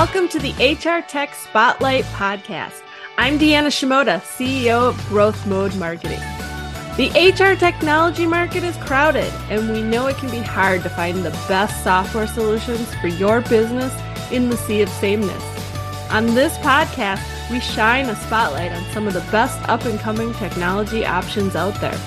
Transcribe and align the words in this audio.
Welcome 0.00 0.28
to 0.28 0.38
the 0.38 0.52
HR 0.52 1.06
Tech 1.06 1.34
Spotlight 1.34 2.04
Podcast. 2.04 2.80
I'm 3.18 3.38
Deanna 3.38 3.66
Shimoda, 3.66 4.22
CEO 4.22 4.88
of 4.88 5.08
Growth 5.08 5.46
Mode 5.46 5.76
Marketing. 5.76 6.18
The 6.96 7.10
HR 7.12 7.54
technology 7.54 8.24
market 8.24 8.64
is 8.64 8.74
crowded, 8.78 9.30
and 9.50 9.70
we 9.70 9.82
know 9.82 10.06
it 10.06 10.16
can 10.16 10.30
be 10.30 10.38
hard 10.38 10.82
to 10.84 10.88
find 10.88 11.22
the 11.22 11.38
best 11.48 11.84
software 11.84 12.26
solutions 12.26 12.94
for 12.94 13.08
your 13.08 13.42
business 13.42 13.94
in 14.32 14.48
the 14.48 14.56
sea 14.56 14.80
of 14.80 14.88
sameness. 14.88 15.44
On 16.10 16.34
this 16.34 16.56
podcast, 16.56 17.20
we 17.50 17.60
shine 17.60 18.06
a 18.06 18.16
spotlight 18.16 18.72
on 18.72 18.82
some 18.94 19.06
of 19.06 19.12
the 19.12 19.30
best 19.30 19.60
up 19.68 19.84
and 19.84 20.00
coming 20.00 20.32
technology 20.32 21.04
options 21.04 21.54
out 21.54 21.78
there. 21.78 22.00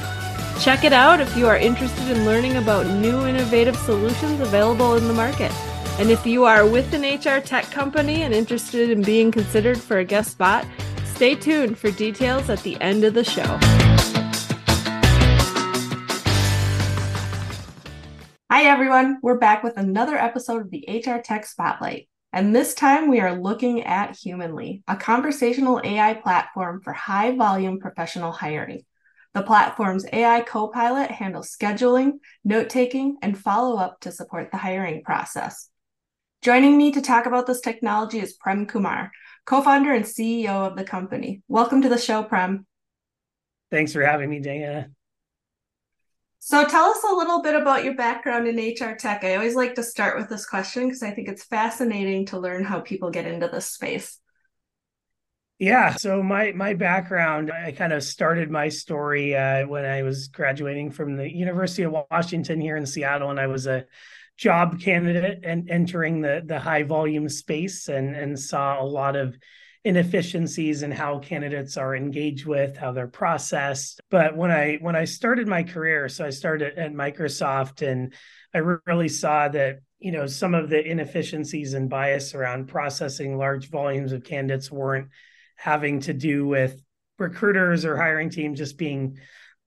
Check 0.59 0.83
it 0.83 0.93
out 0.93 1.21
if 1.21 1.37
you 1.37 1.45
are 1.45 1.57
interested 1.57 2.09
in 2.09 2.25
learning 2.25 2.55
about 2.55 2.87
new 2.87 3.27
innovative 3.27 3.75
solutions 3.75 4.39
available 4.39 4.95
in 4.95 5.07
the 5.07 5.13
market. 5.13 5.51
And 5.99 6.09
if 6.09 6.25
you 6.25 6.43
are 6.43 6.65
with 6.65 6.91
an 6.95 7.03
HR 7.03 7.39
tech 7.39 7.65
company 7.65 8.23
and 8.23 8.33
interested 8.33 8.89
in 8.89 9.03
being 9.03 9.31
considered 9.31 9.79
for 9.79 9.99
a 9.99 10.03
guest 10.03 10.31
spot, 10.31 10.65
stay 11.05 11.35
tuned 11.35 11.77
for 11.77 11.91
details 11.91 12.49
at 12.49 12.63
the 12.63 12.81
end 12.81 13.03
of 13.03 13.13
the 13.13 13.23
show. 13.23 13.59
Hi, 18.49 18.63
everyone. 18.63 19.19
We're 19.21 19.37
back 19.37 19.63
with 19.63 19.77
another 19.77 20.17
episode 20.17 20.61
of 20.61 20.71
the 20.71 20.83
HR 20.87 21.21
Tech 21.21 21.45
Spotlight. 21.45 22.09
And 22.33 22.55
this 22.55 22.73
time 22.73 23.07
we 23.07 23.19
are 23.19 23.39
looking 23.39 23.83
at 23.83 24.17
Humanly, 24.17 24.81
a 24.87 24.95
conversational 24.95 25.79
AI 25.83 26.15
platform 26.15 26.81
for 26.81 26.91
high 26.91 27.35
volume 27.35 27.79
professional 27.79 28.31
hiring. 28.31 28.81
The 29.35 29.43
platform's 29.43 30.07
AI 30.11 30.41
co 30.41 30.69
pilot 30.69 31.11
handles 31.11 31.55
scheduling, 31.55 32.13
note 32.43 32.69
taking, 32.69 33.17
and 33.21 33.37
follow 33.37 33.77
up 33.77 33.99
to 34.01 34.11
support 34.11 34.49
the 34.49 34.57
hiring 34.57 35.03
process. 35.03 35.69
Joining 36.43 36.77
me 36.77 36.91
to 36.91 37.01
talk 37.01 37.25
about 37.25 37.47
this 37.47 37.61
technology 37.61 38.19
is 38.19 38.33
Prem 38.33 38.65
Kumar, 38.65 39.13
co 39.45 39.61
founder 39.61 39.93
and 39.93 40.03
CEO 40.03 40.49
of 40.49 40.75
the 40.75 40.83
company. 40.83 41.41
Welcome 41.47 41.81
to 41.83 41.87
the 41.87 41.97
show, 41.97 42.21
Prem. 42.21 42.67
Thanks 43.71 43.93
for 43.93 44.01
having 44.01 44.29
me, 44.29 44.41
Dana. 44.41 44.89
So, 46.39 46.65
tell 46.65 46.87
us 46.87 47.01
a 47.01 47.15
little 47.15 47.41
bit 47.41 47.55
about 47.55 47.85
your 47.85 47.95
background 47.95 48.45
in 48.49 48.57
HR 48.57 48.97
tech. 48.97 49.23
I 49.23 49.35
always 49.35 49.55
like 49.55 49.75
to 49.75 49.83
start 49.83 50.17
with 50.17 50.27
this 50.27 50.45
question 50.45 50.87
because 50.87 51.01
I 51.01 51.11
think 51.11 51.29
it's 51.29 51.45
fascinating 51.45 52.25
to 52.25 52.39
learn 52.39 52.65
how 52.65 52.81
people 52.81 53.09
get 53.09 53.25
into 53.25 53.47
this 53.47 53.67
space. 53.67 54.19
Yeah, 55.59 55.95
so 55.95 56.21
my 56.21 56.51
my 56.51 56.73
background, 56.73 57.53
I 57.53 57.71
kind 57.71 57.93
of 57.93 58.03
started 58.03 58.51
my 58.51 58.67
story 58.67 59.33
uh, 59.33 59.65
when 59.65 59.85
I 59.85 60.03
was 60.03 60.27
graduating 60.27 60.91
from 60.91 61.15
the 61.15 61.33
University 61.33 61.83
of 61.83 61.95
Washington 62.11 62.59
here 62.59 62.75
in 62.75 62.85
Seattle, 62.85 63.29
and 63.29 63.39
I 63.39 63.47
was 63.47 63.65
a 63.65 63.85
job 64.37 64.79
candidate 64.79 65.39
and 65.43 65.69
entering 65.69 66.21
the 66.21 66.41
the 66.45 66.59
high 66.59 66.83
volume 66.83 67.29
space 67.29 67.87
and 67.87 68.15
and 68.15 68.39
saw 68.39 68.81
a 68.81 68.85
lot 68.85 69.15
of 69.15 69.37
inefficiencies 69.85 70.81
in 70.81 70.91
how 70.91 71.19
candidates 71.19 71.75
are 71.75 71.95
engaged 71.95 72.45
with 72.45 72.77
how 72.77 72.91
they're 72.93 73.07
processed. 73.07 73.99
But 74.09 74.35
when 74.35 74.49
i 74.49 74.77
when 74.81 74.95
i 74.95 75.05
started 75.05 75.47
my 75.47 75.63
career 75.63 76.09
so 76.09 76.25
i 76.25 76.29
started 76.29 76.77
at 76.79 76.93
microsoft 76.93 77.85
and 77.85 78.13
i 78.53 78.59
really 78.85 79.09
saw 79.09 79.49
that 79.49 79.79
you 79.99 80.11
know 80.11 80.25
some 80.25 80.53
of 80.53 80.69
the 80.69 80.83
inefficiencies 80.83 81.73
and 81.73 81.89
bias 81.89 82.33
around 82.33 82.67
processing 82.67 83.37
large 83.37 83.69
volumes 83.69 84.13
of 84.13 84.23
candidates 84.23 84.71
weren't 84.71 85.09
having 85.55 85.99
to 86.01 86.13
do 86.13 86.47
with 86.47 86.81
recruiters 87.19 87.85
or 87.85 87.95
hiring 87.95 88.29
teams 88.29 88.57
just 88.57 88.77
being 88.77 89.17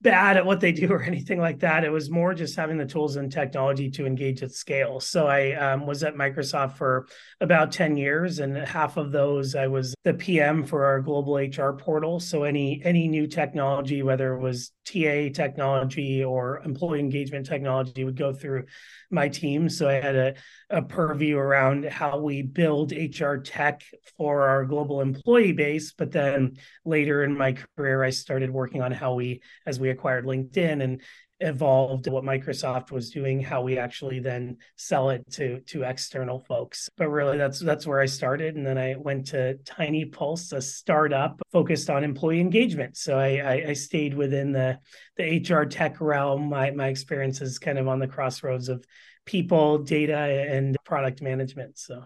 bad 0.01 0.37
at 0.37 0.45
what 0.45 0.59
they 0.59 0.71
do 0.71 0.87
or 0.91 1.01
anything 1.01 1.39
like 1.39 1.59
that. 1.59 1.83
It 1.83 1.91
was 1.91 2.09
more 2.09 2.33
just 2.33 2.55
having 2.55 2.77
the 2.77 2.85
tools 2.85 3.15
and 3.15 3.31
technology 3.31 3.89
to 3.91 4.05
engage 4.05 4.43
at 4.43 4.51
scale. 4.51 4.99
So 4.99 5.27
I 5.27 5.53
um, 5.53 5.85
was 5.85 6.03
at 6.03 6.15
Microsoft 6.15 6.77
for 6.77 7.07
about 7.41 7.71
10 7.71 7.97
years, 7.97 8.39
and 8.39 8.55
half 8.55 8.97
of 8.97 9.11
those 9.11 9.55
I 9.55 9.67
was 9.67 9.95
the 10.03 10.13
PM 10.13 10.63
for 10.63 10.85
our 10.85 11.01
global 11.01 11.35
HR 11.35 11.73
portal. 11.73 12.19
So 12.19 12.43
any 12.43 12.81
any 12.83 13.07
new 13.07 13.27
technology, 13.27 14.03
whether 14.03 14.33
it 14.33 14.41
was 14.41 14.71
TA 14.85 15.29
technology 15.33 16.23
or 16.23 16.61
employee 16.63 16.99
engagement 16.99 17.45
technology, 17.45 18.03
would 18.03 18.17
go 18.17 18.33
through 18.33 18.65
my 19.09 19.29
team. 19.29 19.69
So 19.69 19.87
I 19.89 19.93
had 19.93 20.15
a, 20.15 20.33
a 20.69 20.81
purview 20.81 21.37
around 21.37 21.85
how 21.85 22.19
we 22.19 22.41
build 22.41 22.91
HR 22.91 23.35
tech 23.35 23.83
for 24.17 24.47
our 24.47 24.65
global 24.65 25.01
employee 25.01 25.53
base. 25.53 25.93
But 25.93 26.11
then 26.11 26.57
later 26.85 27.23
in 27.23 27.37
my 27.37 27.53
career, 27.53 28.03
I 28.03 28.09
started 28.09 28.49
working 28.49 28.81
on 28.81 28.91
how 28.91 29.13
we, 29.13 29.41
as 29.65 29.79
we 29.79 29.89
acquired 29.97 30.25
LinkedIn 30.25 30.83
and 30.83 31.01
evolved 31.39 32.07
what 32.07 32.23
Microsoft 32.23 32.91
was 32.91 33.11
doing, 33.11 33.39
how 33.39 33.61
we 33.61 33.77
actually 33.77 34.19
then 34.19 34.57
sell 34.75 35.09
it 35.11 35.23
to 35.31 35.59
to 35.61 35.83
external 35.83 36.39
folks. 36.39 36.89
But 36.97 37.09
really 37.09 37.37
that's 37.37 37.59
that's 37.59 37.85
where 37.85 37.99
I 37.99 38.05
started. 38.05 38.55
And 38.55 38.65
then 38.65 38.77
I 38.77 38.95
went 38.97 39.27
to 39.27 39.55
Tiny 39.65 40.05
Pulse, 40.05 40.51
a 40.51 40.61
startup 40.61 41.39
focused 41.51 41.89
on 41.89 42.03
employee 42.03 42.39
engagement. 42.39 42.97
So 42.97 43.17
I, 43.17 43.37
I, 43.37 43.69
I 43.69 43.73
stayed 43.73 44.13
within 44.13 44.51
the 44.51 44.79
the 45.17 45.39
HR 45.39 45.65
tech 45.65 46.01
realm. 46.01 46.49
My 46.49 46.71
my 46.71 46.87
experience 46.87 47.41
is 47.41 47.59
kind 47.59 47.77
of 47.77 47.87
on 47.87 47.99
the 47.99 48.07
crossroads 48.07 48.69
of 48.69 48.83
people, 49.25 49.79
data, 49.79 50.17
and 50.17 50.75
product 50.85 51.21
management. 51.21 51.77
So 51.77 52.03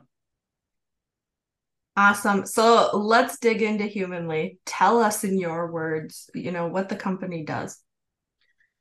Awesome. 1.98 2.46
So 2.46 2.90
let's 2.94 3.38
dig 3.40 3.62
into 3.62 3.86
Humanly. 3.86 4.60
Tell 4.66 5.02
us 5.02 5.24
in 5.24 5.38
your 5.38 5.72
words, 5.72 6.30
you 6.34 6.52
know, 6.52 6.68
what 6.68 6.90
the 6.90 6.96
company 6.96 7.44
does. 7.44 7.78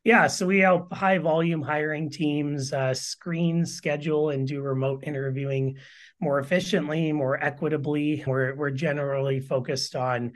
Yeah, 0.02 0.28
so 0.28 0.46
we 0.46 0.60
help 0.60 0.92
high 0.94 1.18
volume 1.18 1.60
hiring 1.60 2.08
teams 2.08 2.72
uh, 2.72 2.94
screen, 2.94 3.66
schedule, 3.66 4.30
and 4.30 4.48
do 4.48 4.62
remote 4.62 5.04
interviewing 5.04 5.76
more 6.20 6.38
efficiently, 6.38 7.12
more 7.12 7.42
equitably. 7.42 8.24
We're, 8.26 8.54
we're 8.54 8.70
generally 8.70 9.40
focused 9.40 9.96
on 9.96 10.32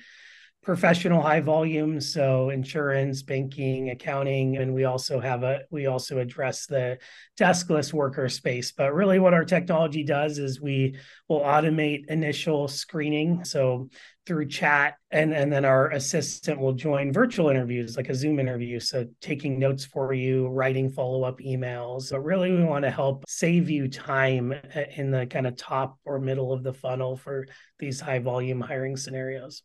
professional 0.64 1.20
high 1.20 1.41
volume 1.41 2.00
so 2.00 2.48
insurance 2.48 3.22
banking 3.22 3.91
accounting 3.91 4.56
and 4.56 4.75
we 4.75 4.84
also 4.84 5.20
have 5.20 5.42
a 5.42 5.60
we 5.70 5.86
also 5.86 6.19
address 6.19 6.66
the 6.66 6.98
deskless 7.38 7.92
worker 7.92 8.28
space. 8.28 8.72
But 8.72 8.94
really 8.94 9.19
what 9.19 9.34
our 9.34 9.44
technology 9.44 10.03
does 10.03 10.38
is 10.38 10.60
we 10.60 10.97
will 11.28 11.41
automate 11.41 12.06
initial 12.08 12.66
screening 12.69 13.44
so 13.44 13.88
through 14.26 14.48
chat 14.48 14.94
and 15.10 15.34
and 15.34 15.53
then 15.53 15.66
our 15.66 15.91
assistant 15.91 16.58
will 16.58 16.72
join 16.72 17.12
virtual 17.12 17.50
interviews 17.50 17.97
like 17.97 18.08
a 18.08 18.14
zoom 18.14 18.41
interview. 18.41 18.80
So 18.80 19.06
taking 19.20 19.58
notes 19.58 19.84
for 19.84 20.14
you 20.14 20.48
writing 20.48 20.91
follow-up 20.91 21.41
emails. 21.41 22.10
But 22.10 22.20
really 22.20 22.50
we 22.50 22.64
want 22.64 22.84
to 22.84 22.91
help 22.91 23.24
save 23.28 23.69
you 23.69 23.86
time 23.88 24.53
uh, 24.53 24.80
in 24.97 25.10
the 25.10 25.26
kind 25.26 25.47
of 25.47 25.56
top 25.56 25.98
or 26.06 26.19
middle 26.19 26.53
of 26.53 26.62
the 26.62 26.72
funnel 26.72 27.16
for 27.16 27.47
these 27.78 28.00
high 28.00 28.19
volume 28.19 28.62
hiring 28.62 28.97
scenarios 28.97 29.62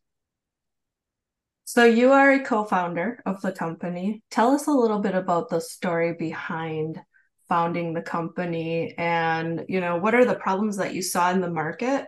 so 1.69 1.83
you 1.83 2.11
are 2.13 2.31
a 2.31 2.43
co-founder 2.43 3.21
of 3.27 3.39
the 3.43 3.51
company. 3.51 4.23
Tell 4.31 4.55
us 4.55 4.65
a 4.65 4.71
little 4.71 4.97
bit 4.97 5.13
about 5.13 5.49
the 5.49 5.61
story 5.61 6.15
behind 6.17 6.99
founding 7.47 7.93
the 7.93 8.01
company 8.01 8.95
and, 8.97 9.65
you 9.69 9.79
know, 9.79 9.97
what 9.97 10.15
are 10.15 10.25
the 10.25 10.33
problems 10.33 10.77
that 10.77 10.95
you 10.95 11.03
saw 11.03 11.29
in 11.29 11.41
the 11.41 11.51
market 11.51 12.07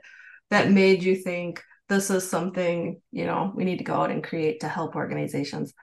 that 0.50 0.72
made 0.72 1.04
you 1.04 1.16
think 1.16 1.62
this 1.90 2.10
is 2.10 2.28
something, 2.28 3.00
you 3.12 3.28
know, 3.28 3.54
we 3.56 3.64
need 3.64 3.78
to 3.78 3.84
go 3.84 3.94
out 3.94 4.10
and 4.10 4.24
create 4.24 4.62
to 4.62 4.68
help 4.68 4.96
organizations? 4.96 5.76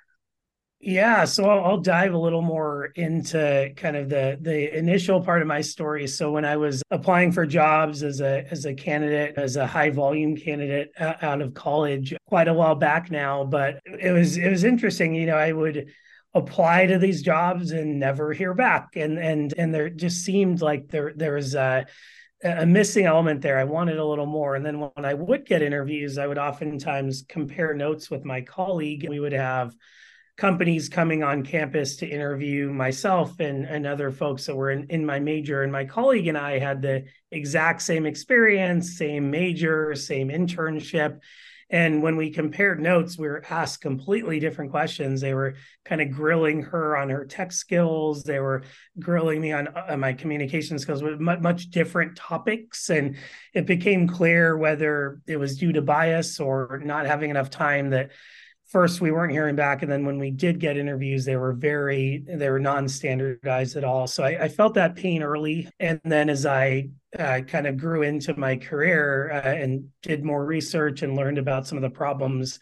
Yeah, 0.81 1.25
so 1.25 1.45
I'll, 1.45 1.79
dive 1.79 2.15
a 2.15 2.19
little 2.19 2.41
more 2.41 2.87
into 2.95 3.73
kind 3.77 3.97
of 3.97 4.09
the 4.09 4.39
the 4.41 4.77
initial 4.79 5.21
part 5.21 5.43
of 5.43 5.49
my 5.49 5.61
story. 5.61 6.07
So 6.07 6.31
when 6.31 6.45
I 6.45 6.57
was 6.57 6.85
applying 6.93 7.33
for 7.33 7.45
jobs 7.47 8.05
as 8.05 8.21
a 8.21 8.47
as 8.53 8.65
a 8.65 8.75
candidate, 8.75 9.35
as 9.37 9.57
a 9.57 9.67
high 9.67 9.91
volume 9.91 10.37
candidate 10.37 10.93
uh, 10.99 11.15
out 11.21 11.43
of 11.43 11.53
college, 11.53 12.15
quite 12.27 12.47
a 12.47 12.55
while 12.55 12.77
back 12.77 13.11
now, 13.11 13.43
but 13.45 13.81
it 13.87 14.13
was 14.13 14.37
it 14.37 14.49
was 14.49 14.63
interesting. 14.63 15.15
You 15.15 15.27
know, 15.27 15.37
I 15.37 15.51
would 15.51 15.89
apply 16.33 16.87
to 16.87 16.99
these 16.99 17.23
jobs 17.23 17.73
and 17.73 17.99
never 17.99 18.33
hear 18.33 18.55
back, 18.55 18.91
and 18.95 19.19
and 19.19 19.53
and 19.59 19.75
there 19.75 19.91
just 19.91 20.25
seemed 20.25 20.61
like 20.63 20.89
there 20.91 21.13
there 21.17 21.35
was 21.35 21.57
a 21.57 21.87
a 22.45 22.65
missing 22.67 23.05
element 23.05 23.41
there. 23.43 23.59
I 23.59 23.65
wanted 23.65 23.99
a 23.99 24.05
little 24.05 24.27
more. 24.27 24.55
And 24.55 24.65
then 24.65 24.79
when 24.79 25.05
I 25.05 25.15
would 25.15 25.45
get 25.45 25.61
interviews, 25.61 26.19
I 26.19 26.27
would 26.29 26.39
oftentimes 26.39 27.25
compare 27.29 27.75
notes 27.75 28.11
with 28.13 28.25
my 28.25 28.43
colleague. 28.43 29.09
We 29.09 29.19
would 29.19 29.33
have 29.33 29.75
companies 30.39 30.89
coming 30.89 31.25
on 31.25 31.43
campus 31.43 31.97
to 31.97 32.07
interview 32.07 32.73
myself 32.73 33.41
and, 33.41 33.65
and 33.67 33.85
other 33.85 34.13
folks 34.13 34.47
that 34.47 34.55
were 34.55 34.71
in, 34.71 34.87
in 34.89 35.05
my 35.05 35.19
major. 35.19 35.65
And 35.65 35.73
my 35.73 35.85
colleague 35.85 36.29
and 36.29 36.39
I 36.39 36.61
had 36.61 36.81
the 36.81 37.07
exact 37.33 37.83
same 37.83 38.07
experience, 38.07 38.97
same 38.97 39.33
major, 39.33 39.95
same 39.97 40.29
internship. 40.29 41.19
And 41.71 42.03
when 42.03 42.17
we 42.17 42.31
compared 42.31 42.81
notes, 42.81 43.19
we 43.19 43.27
were 43.27 43.45
asked 43.51 43.83
completely 43.83 44.39
different 44.39 44.71
questions. 44.71 45.21
They 45.21 45.35
were 45.35 45.57
kind 45.85 46.01
of 46.01 46.13
grilling 46.13 46.63
her 46.63 46.97
on 46.97 47.11
her 47.11 47.27
tech 47.27 47.51
skills. 47.53 48.23
They 48.23 48.39
were 48.39 48.63
grilling 48.99 49.41
me 49.41 49.53
on 49.53 49.69
uh, 49.75 49.97
my 49.97 50.13
communication 50.13 50.79
skills 50.79 51.03
with 51.03 51.19
much 51.21 51.69
different 51.71 52.17
topics. 52.17 52.89
And 52.91 53.17
it 53.53 53.67
became 53.67 54.07
clear 54.07 54.57
whether 54.57 55.21
it 55.27 55.37
was 55.37 55.59
due 55.59 55.73
to 55.73 55.83
bias 55.83 56.39
or 56.39 56.81
not 56.83 57.07
having 57.07 57.29
enough 57.29 57.51
time 57.51 57.91
that 57.91 58.13
first 58.69 59.01
we 59.01 59.11
weren't 59.11 59.33
hearing 59.33 59.57
back 59.57 59.83
and 59.83 59.91
then 59.91 60.05
when 60.05 60.19
we 60.19 60.31
did 60.31 60.61
get 60.61 60.77
interviews 60.77 61.25
they 61.25 61.37
were 61.37 61.53
very 61.53 62.25
they 62.27 62.51
were 62.51 62.61
non-standardized 62.61 63.77
at 63.77 63.85
all. 63.85 64.07
So 64.07 64.25
i, 64.25 64.45
I 64.45 64.49
felt 64.49 64.75
that 64.75 64.97
pain 64.97 65.23
early 65.23 65.69
and 65.81 66.01
then 66.05 66.29
as 66.29 66.47
i 66.47 66.91
uh, 67.19 67.41
kind 67.47 67.67
of 67.67 67.79
grew 67.79 68.03
into 68.03 68.39
my 68.39 68.57
career 68.57 69.31
uh, 69.33 69.49
and 69.49 69.89
did 70.03 70.25
more 70.25 70.45
research 70.45 71.03
and 71.03 71.17
learned 71.17 71.39
about 71.39 71.67
some 71.67 71.79
of 71.79 71.83
the 71.83 71.91
problems 71.91 72.61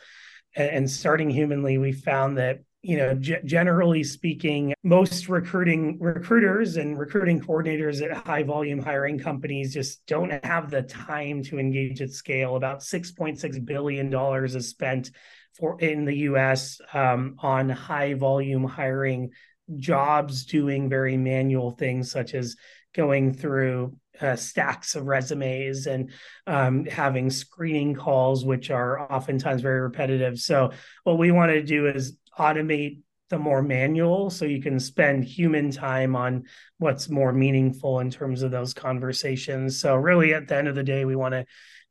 and, 0.55 0.71
and 0.71 0.91
starting 0.91 1.31
humanly 1.31 1.79
we 1.79 1.93
found 1.93 2.39
that 2.39 2.61
you 2.87 2.97
know 2.97 3.15
g- 3.15 3.37
generally 3.45 4.05
speaking 4.05 4.73
most 4.85 5.29
recruiting 5.29 5.99
recruiters 5.99 6.77
and 6.77 6.97
recruiting 6.97 7.41
coordinators 7.41 8.01
at 8.01 8.17
high 8.17 8.45
volume 8.45 8.79
hiring 8.79 9.19
companies 9.19 9.75
just 9.75 10.07
don't 10.07 10.33
have 10.45 10.71
the 10.71 10.83
time 10.83 11.43
to 11.43 11.59
engage 11.59 12.01
at 12.01 12.11
scale. 12.11 12.55
About 12.55 12.81
6.6 12.81 13.65
billion 13.65 14.09
dollars 14.09 14.55
is 14.55 14.69
spent 14.69 15.11
for 15.59 15.81
in 15.81 16.05
the 16.05 16.15
US 16.31 16.81
um, 16.95 17.35
on 17.41 17.69
high 17.69 18.15
volume 18.15 18.63
hiring 18.63 19.31
jobs 19.79 20.45
doing 20.47 20.89
very 20.89 21.17
manual 21.17 21.73
things 21.73 22.13
such 22.13 22.35
as 22.35 22.55
going 22.95 23.35
through 23.35 23.97
uh, 24.21 24.37
stacks 24.37 24.95
of 24.95 25.07
resumes 25.07 25.87
and 25.87 26.11
um, 26.47 26.85
having 26.85 27.31
screening 27.31 27.95
calls 27.95 28.45
which 28.45 28.71
are 28.71 29.13
oftentimes 29.13 29.61
very 29.61 29.81
repetitive. 29.81 30.39
So 30.39 30.71
what 31.03 31.19
we 31.19 31.33
want 31.33 31.51
to 31.51 31.63
do 31.63 31.89
is 31.89 32.17
automate 32.39 33.01
the 33.29 33.39
more 33.39 33.63
manual 33.63 34.31
so 34.31 34.45
you 34.45 34.63
can 34.63 34.79
spend 34.79 35.25
human 35.25 35.71
time 35.71 36.15
on 36.15 36.45
what's 36.79 37.09
more 37.09 37.33
meaningful 37.33 37.99
in 38.01 38.11
terms 38.11 38.43
of 38.43 38.51
those 38.51 38.73
conversations 38.73 39.79
so 39.79 39.97
really 39.97 40.33
at 40.33 40.47
the 40.47 40.57
end 40.57 40.69
of 40.69 40.75
the 40.75 40.85
day 40.85 41.05
we 41.05 41.17
want 41.17 41.33
to 41.33 41.45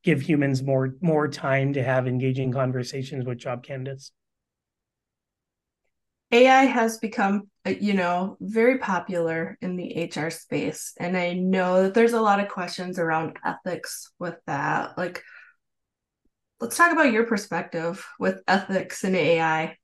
give 0.04 0.22
humans 0.22 0.64
more 0.64 0.96
more 1.02 1.28
time 1.28 1.74
to 1.74 1.84
have 1.84 2.08
engaging 2.08 2.52
conversations 2.52 3.26
with 3.26 3.38
job 3.38 3.64
candidates 3.64 4.12
AI 6.32 6.66
has 6.66 6.98
become, 6.98 7.50
uh, 7.66 7.70
you 7.70 7.94
know, 7.94 8.36
very 8.42 8.80
popular 8.80 9.58
in 9.62 9.78
the 9.78 10.10
HR 10.12 10.30
space. 10.30 10.94
And 11.00 11.16
I 11.16 11.34
know 11.34 11.84
that 11.84 11.94
there's 11.94 12.14
a 12.14 12.22
lot 12.22 12.40
of 12.40 12.50
questions 12.50 13.00
around 13.00 13.38
ethics 13.46 14.12
with 14.20 14.36
that. 14.48 14.98
Like, 14.98 15.24
let's 16.60 16.76
talk 16.76 16.92
about 16.92 17.14
your 17.14 17.26
perspective 17.26 18.06
with 18.20 18.42
ethics 18.48 19.04
and 19.04 19.16
AI. 19.16 19.78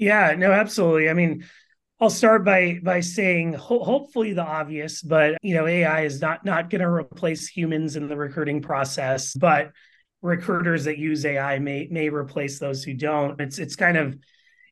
Yeah, 0.00 0.34
no, 0.34 0.50
absolutely. 0.50 1.10
I 1.10 1.12
mean, 1.12 1.44
I'll 2.00 2.08
start 2.08 2.42
by 2.42 2.78
by 2.82 3.00
saying 3.00 3.52
ho- 3.52 3.84
hopefully 3.84 4.32
the 4.32 4.42
obvious, 4.44 5.02
but 5.02 5.36
you 5.42 5.54
know, 5.54 5.66
AI 5.66 6.02
is 6.04 6.22
not 6.22 6.42
not 6.42 6.70
going 6.70 6.80
to 6.80 6.88
replace 6.88 7.46
humans 7.48 7.96
in 7.96 8.08
the 8.08 8.16
recruiting 8.16 8.62
process, 8.62 9.34
but 9.34 9.72
recruiters 10.22 10.84
that 10.84 10.96
use 10.96 11.26
AI 11.26 11.58
may 11.58 11.86
may 11.90 12.08
replace 12.08 12.58
those 12.58 12.82
who 12.82 12.94
don't. 12.94 13.38
It's 13.42 13.58
it's 13.58 13.76
kind 13.76 13.98
of 13.98 14.16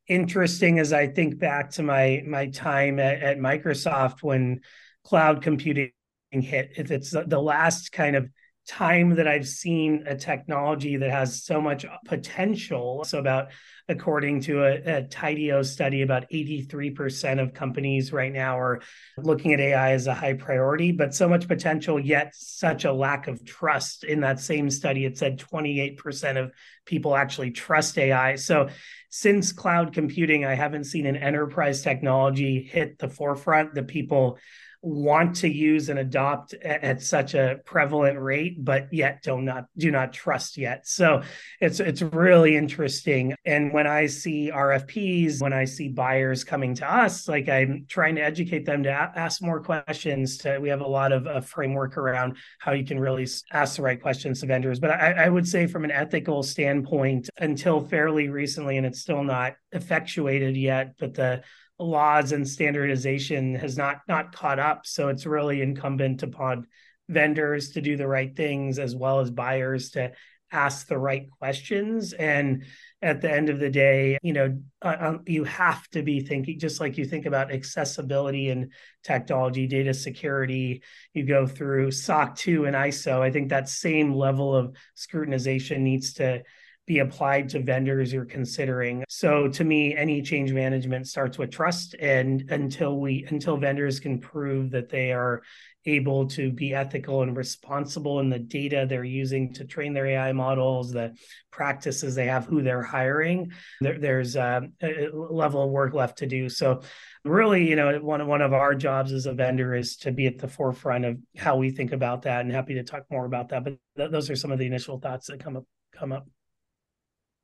interesting 0.08 0.78
as 0.78 0.94
I 0.94 1.08
think 1.08 1.38
back 1.38 1.72
to 1.72 1.82
my 1.82 2.22
my 2.26 2.46
time 2.46 2.98
at, 2.98 3.22
at 3.22 3.38
Microsoft 3.38 4.22
when 4.22 4.62
cloud 5.04 5.42
computing 5.42 5.92
hit. 6.32 6.72
If 6.78 6.90
it's 6.90 7.10
the 7.10 7.40
last 7.40 7.92
kind 7.92 8.16
of 8.16 8.30
time 8.68 9.14
that 9.14 9.26
I've 9.26 9.48
seen 9.48 10.04
a 10.06 10.14
technology 10.14 10.98
that 10.98 11.10
has 11.10 11.42
so 11.42 11.60
much 11.60 11.86
potential. 12.04 13.02
So, 13.04 13.18
about 13.18 13.48
according 13.88 14.42
to 14.42 14.62
a, 14.62 14.98
a 14.98 15.02
Tidio 15.04 15.64
study, 15.64 16.02
about 16.02 16.30
83% 16.30 17.42
of 17.42 17.54
companies 17.54 18.12
right 18.12 18.32
now 18.32 18.58
are 18.58 18.82
looking 19.16 19.54
at 19.54 19.60
AI 19.60 19.92
as 19.92 20.06
a 20.06 20.14
high 20.14 20.34
priority, 20.34 20.92
but 20.92 21.14
so 21.14 21.26
much 21.26 21.48
potential, 21.48 21.98
yet 21.98 22.34
such 22.34 22.84
a 22.84 22.92
lack 22.92 23.26
of 23.26 23.42
trust. 23.44 24.04
In 24.04 24.20
that 24.20 24.38
same 24.38 24.70
study, 24.70 25.06
it 25.06 25.16
said 25.16 25.38
28% 25.38 26.36
of 26.36 26.52
people 26.84 27.16
actually 27.16 27.50
trust 27.50 27.96
AI. 27.96 28.36
So, 28.36 28.68
since 29.10 29.52
cloud 29.52 29.94
computing, 29.94 30.44
I 30.44 30.54
haven't 30.54 30.84
seen 30.84 31.06
an 31.06 31.16
enterprise 31.16 31.80
technology 31.80 32.62
hit 32.62 32.98
the 32.98 33.08
forefront 33.08 33.74
that 33.74 33.88
people 33.88 34.38
want 34.80 35.36
to 35.36 35.48
use 35.48 35.88
and 35.88 35.98
adopt 35.98 36.54
at, 36.54 36.82
at, 36.84 37.02
such 37.02 37.34
a 37.34 37.60
prevalent 37.64 38.18
rate 38.18 38.62
but 38.64 38.92
yet 38.92 39.22
do 39.22 39.40
not 39.40 39.64
do 39.76 39.90
not 39.90 40.12
trust 40.12 40.56
yet. 40.56 40.86
So 40.86 41.22
it's 41.60 41.80
it's 41.80 42.02
really 42.02 42.56
interesting. 42.56 43.34
And 43.44 43.72
when 43.72 43.86
i 43.86 44.06
see 44.06 44.50
rfps 44.54 45.40
when 45.40 45.52
i 45.52 45.64
see 45.64 45.88
buyers 45.88 46.44
coming 46.44 46.74
to 46.74 46.92
us 46.92 47.28
like 47.28 47.48
i'm 47.48 47.86
trying 47.88 48.14
to 48.16 48.22
educate 48.22 48.66
them 48.66 48.82
to 48.82 48.88
a- 48.88 49.12
ask 49.16 49.42
more 49.42 49.60
questions 49.60 50.38
to 50.38 50.58
we 50.58 50.68
have 50.68 50.80
a 50.80 50.86
lot 50.86 51.12
of 51.12 51.26
a 51.26 51.42
framework 51.42 51.96
around 51.96 52.36
how 52.58 52.72
you 52.72 52.84
can 52.84 52.98
really 52.98 53.26
ask 53.52 53.76
the 53.76 53.82
right 53.82 54.00
questions 54.00 54.40
to 54.40 54.46
vendors. 54.46 54.80
But 54.80 54.90
I, 54.90 55.12
I 55.24 55.28
would 55.28 55.46
say 55.46 55.66
from 55.66 55.84
an 55.84 55.90
ethical 55.90 56.42
standpoint 56.42 57.30
until 57.38 57.80
fairly 57.80 58.28
recently 58.28 58.76
and 58.76 58.86
it's 58.86 59.00
still 59.00 59.22
not 59.22 59.54
effectuated 59.72 60.56
yet 60.56 60.94
but 60.98 61.14
the 61.14 61.42
laws 61.78 62.32
and 62.32 62.46
standardization 62.46 63.54
has 63.54 63.76
not 63.76 64.00
not 64.08 64.34
caught 64.34 64.58
up. 64.58 64.86
So 64.86 65.08
it's 65.08 65.26
really 65.26 65.62
incumbent 65.62 66.22
upon 66.22 66.66
vendors 67.08 67.70
to 67.70 67.80
do 67.80 67.96
the 67.96 68.08
right 68.08 68.34
things 68.34 68.78
as 68.78 68.94
well 68.94 69.20
as 69.20 69.30
buyers 69.30 69.90
to 69.90 70.12
ask 70.50 70.86
the 70.86 70.98
right 70.98 71.28
questions. 71.38 72.12
And 72.12 72.64
at 73.00 73.20
the 73.20 73.30
end 73.30 73.48
of 73.48 73.60
the 73.60 73.70
day 73.70 74.18
you 74.22 74.32
know 74.32 74.58
uh, 74.82 74.96
um, 74.98 75.20
you 75.26 75.44
have 75.44 75.86
to 75.88 76.02
be 76.02 76.20
thinking 76.20 76.58
just 76.58 76.80
like 76.80 76.98
you 76.98 77.04
think 77.04 77.26
about 77.26 77.52
accessibility 77.52 78.50
and 78.50 78.72
technology 79.04 79.66
data 79.66 79.94
security 79.94 80.82
you 81.14 81.24
go 81.24 81.46
through 81.46 81.90
soc 81.90 82.34
2 82.36 82.64
and 82.64 82.74
iso 82.74 83.20
i 83.20 83.30
think 83.30 83.48
that 83.48 83.68
same 83.68 84.12
level 84.12 84.54
of 84.54 84.74
scrutinization 84.96 85.80
needs 85.80 86.14
to 86.14 86.42
be 86.88 87.00
applied 87.00 87.50
to 87.50 87.60
vendors 87.60 88.10
you're 88.12 88.24
considering. 88.24 89.04
So 89.10 89.46
to 89.48 89.62
me, 89.62 89.94
any 89.94 90.22
change 90.22 90.52
management 90.52 91.06
starts 91.06 91.36
with 91.36 91.50
trust. 91.50 91.94
And 92.00 92.50
until 92.50 92.98
we 92.98 93.26
until 93.28 93.58
vendors 93.58 94.00
can 94.00 94.18
prove 94.18 94.70
that 94.70 94.88
they 94.88 95.12
are 95.12 95.42
able 95.84 96.26
to 96.28 96.50
be 96.50 96.74
ethical 96.74 97.22
and 97.22 97.36
responsible 97.36 98.20
in 98.20 98.30
the 98.30 98.38
data 98.38 98.86
they're 98.88 99.04
using 99.04 99.52
to 99.54 99.64
train 99.64 99.92
their 99.92 100.06
AI 100.06 100.32
models, 100.32 100.90
the 100.90 101.14
practices 101.50 102.14
they 102.14 102.26
have, 102.26 102.46
who 102.46 102.62
they're 102.62 102.82
hiring, 102.82 103.52
there, 103.80 103.98
there's 103.98 104.34
uh, 104.34 104.60
a, 104.82 105.06
a, 105.06 105.10
level 105.12 105.62
of 105.62 105.70
work 105.70 105.92
left 105.94 106.18
to 106.18 106.26
do. 106.26 106.48
So 106.48 106.80
really, 107.24 107.68
you 107.68 107.76
know, 107.76 107.98
one, 107.98 108.26
one 108.26 108.42
of 108.42 108.52
our 108.52 108.74
jobs 108.74 109.12
as 109.12 109.26
a 109.26 109.32
vendor 109.34 109.74
is 109.74 109.96
to 109.98 110.12
be 110.12 110.26
at 110.26 110.38
the 110.38 110.48
forefront 110.48 111.04
of 111.04 111.18
how 111.36 111.56
we 111.56 111.70
think 111.70 111.92
about 111.92 112.22
that 112.22 112.40
and 112.40 112.52
happy 112.52 112.74
to 112.74 112.82
talk 112.82 113.04
more 113.10 113.26
about 113.26 113.50
that. 113.50 113.64
But 113.64 113.76
th- 113.96 114.10
those 114.10 114.30
are 114.30 114.36
some 114.36 114.52
of 114.52 114.58
the 114.58 114.66
initial 114.66 114.98
thoughts 114.98 115.26
that 115.26 115.42
come 115.42 115.56
up 115.56 115.64
come 115.92 116.12
up. 116.12 116.26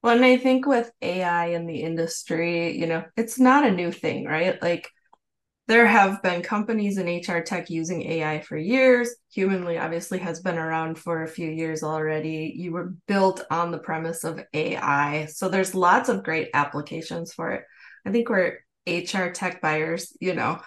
Well, 0.05 0.17
and 0.17 0.25
I 0.27 0.37
think 0.37 0.67
with 0.67 0.93
AI 1.01 1.47
in 1.47 1.65
the 1.65 1.81
industry, 1.81 2.79
you 2.79 2.87
know, 2.87 3.05
it's 3.17 3.41
not 3.41 3.65
a 3.67 3.71
new 3.71 3.91
thing, 3.91 4.27
right? 4.27 4.61
Like 4.61 4.91
there 5.67 5.87
have 5.87 6.23
been 6.23 6.43
companies 6.43 6.99
in 6.99 7.09
HR 7.09 7.43
tech 7.43 7.71
using 7.71 8.02
AI 8.02 8.40
for 8.43 8.59
years. 8.59 9.17
Humanly 9.33 9.78
obviously 9.78 10.19
has 10.19 10.43
been 10.43 10.59
around 10.59 10.99
for 10.99 11.23
a 11.23 11.28
few 11.28 11.50
years 11.50 11.83
already. 11.83 12.52
You 12.55 12.73
were 12.73 12.93
built 13.09 13.47
on 13.50 13.71
the 13.71 13.78
premise 13.78 14.25
of 14.25 14.45
AI. 14.52 15.25
So 15.33 15.49
there's 15.49 15.75
lots 15.75 16.11
of 16.11 16.23
great 16.23 16.50
applications 16.52 17.33
for 17.33 17.52
it. 17.52 17.64
I 18.05 18.11
think 18.12 18.28
where 18.28 18.59
HR 18.87 19.33
tech 19.33 19.62
buyers, 19.62 20.14
you 20.21 20.35
know, 20.35 20.61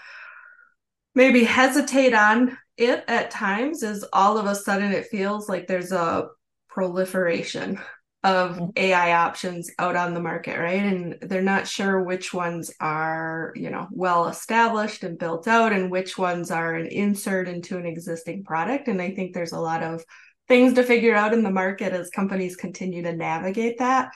maybe 1.13 1.43
hesitate 1.43 2.15
on 2.15 2.57
it 2.75 3.03
at 3.07 3.29
times 3.29 3.83
is 3.83 4.03
all 4.13 4.39
of 4.39 4.47
a 4.47 4.55
sudden 4.55 4.93
it 4.93 5.05
feels 5.05 5.47
like 5.47 5.67
there's 5.67 5.91
a 5.91 6.27
proliferation 6.69 7.79
of 8.27 8.57
mm-hmm. 8.57 8.69
AI 8.75 9.13
options 9.13 9.71
out 9.79 9.95
on 9.95 10.13
the 10.13 10.19
market, 10.19 10.59
right? 10.59 10.83
And 10.83 11.17
they're 11.21 11.41
not 11.41 11.65
sure 11.65 12.03
which 12.03 12.33
ones 12.33 12.71
are, 12.81 13.53
you 13.55 13.69
know, 13.69 13.87
well 13.89 14.27
established 14.27 15.03
and 15.03 15.17
built 15.17 15.47
out 15.47 15.71
and 15.71 15.89
which 15.89 16.17
ones 16.17 16.51
are 16.51 16.75
an 16.75 16.87
insert 16.87 17.47
into 17.47 17.77
an 17.77 17.85
existing 17.85 18.43
product. 18.43 18.89
And 18.89 19.01
I 19.01 19.11
think 19.11 19.33
there's 19.33 19.53
a 19.53 19.59
lot 19.59 19.81
of 19.81 20.03
things 20.49 20.73
to 20.73 20.83
figure 20.83 21.15
out 21.15 21.33
in 21.33 21.41
the 21.41 21.49
market 21.49 21.93
as 21.93 22.09
companies 22.09 22.57
continue 22.57 23.01
to 23.03 23.15
navigate 23.15 23.79
that. 23.79 24.11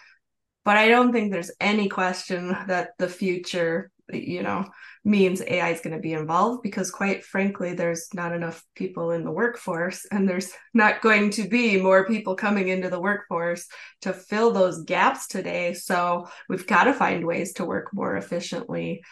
But 0.65 0.75
I 0.75 0.89
don't 0.89 1.13
think 1.13 1.32
there's 1.32 1.51
any 1.62 1.88
question 1.88 2.50
that 2.68 2.89
the 3.00 3.08
future, 3.08 3.91
you 4.13 4.44
know, 4.44 4.65
means 5.03 5.41
AI 5.41 5.70
is 5.70 5.82
going 5.82 5.96
to 5.96 6.01
be 6.01 6.13
involved 6.13 6.63
because, 6.63 6.91
quite 6.91 7.24
frankly, 7.24 7.74
there's 7.74 8.13
not 8.13 8.34
enough 8.34 8.63
people 8.75 9.12
in 9.12 9.24
the 9.24 9.32
workforce, 9.32 10.06
and 10.12 10.27
there's 10.27 10.51
not 10.74 11.01
going 11.01 11.32
to 11.32 11.48
be 11.48 11.82
more 11.82 12.06
people 12.06 12.36
coming 12.36 12.68
into 12.68 12.89
the 12.89 13.00
workforce 13.00 13.68
to 14.01 14.13
fill 14.13 14.51
those 14.51 14.84
gaps 14.84 15.27
today. 15.27 15.74
So 15.74 16.27
we've 16.50 16.68
got 16.68 16.86
to 16.86 16.94
find 16.94 17.25
ways 17.25 17.53
to 17.53 17.65
work 17.65 17.94
more 17.94 18.15
efficiently 18.15 19.03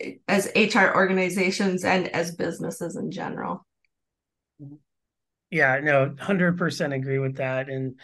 eh, 0.00 0.14
as 0.26 0.50
HR 0.54 0.94
organizations 0.94 1.84
and 1.84 2.08
as 2.08 2.34
businesses 2.34 2.96
in 2.96 3.10
general. 3.10 3.64
Yeah, 5.50 5.80
no, 5.82 6.10
100% 6.10 6.94
agree 6.94 7.18
with 7.18 7.36
that. 7.36 7.68
And 7.68 7.98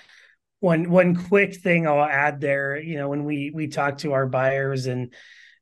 one 0.64 0.88
one 0.88 1.14
quick 1.14 1.56
thing 1.56 1.86
I'll 1.86 2.02
add 2.02 2.40
there, 2.40 2.78
you 2.78 2.96
know, 2.96 3.10
when 3.10 3.24
we 3.24 3.50
we 3.54 3.68
talk 3.68 3.98
to 3.98 4.14
our 4.14 4.26
buyers 4.26 4.86
and 4.86 5.12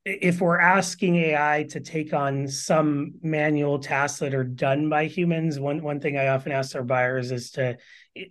if 0.04 0.40
we're 0.40 0.58
asking 0.58 1.14
AI 1.16 1.64
to 1.70 1.78
take 1.78 2.12
on 2.12 2.48
some 2.48 3.12
manual 3.22 3.78
tasks 3.78 4.18
that 4.18 4.34
are 4.34 4.42
done 4.42 4.88
by 4.88 5.06
humans, 5.06 5.60
one 5.60 5.80
one 5.80 6.00
thing 6.00 6.18
I 6.18 6.28
often 6.28 6.50
ask 6.50 6.74
our 6.74 6.82
buyers 6.82 7.30
is 7.30 7.52
to 7.52 7.76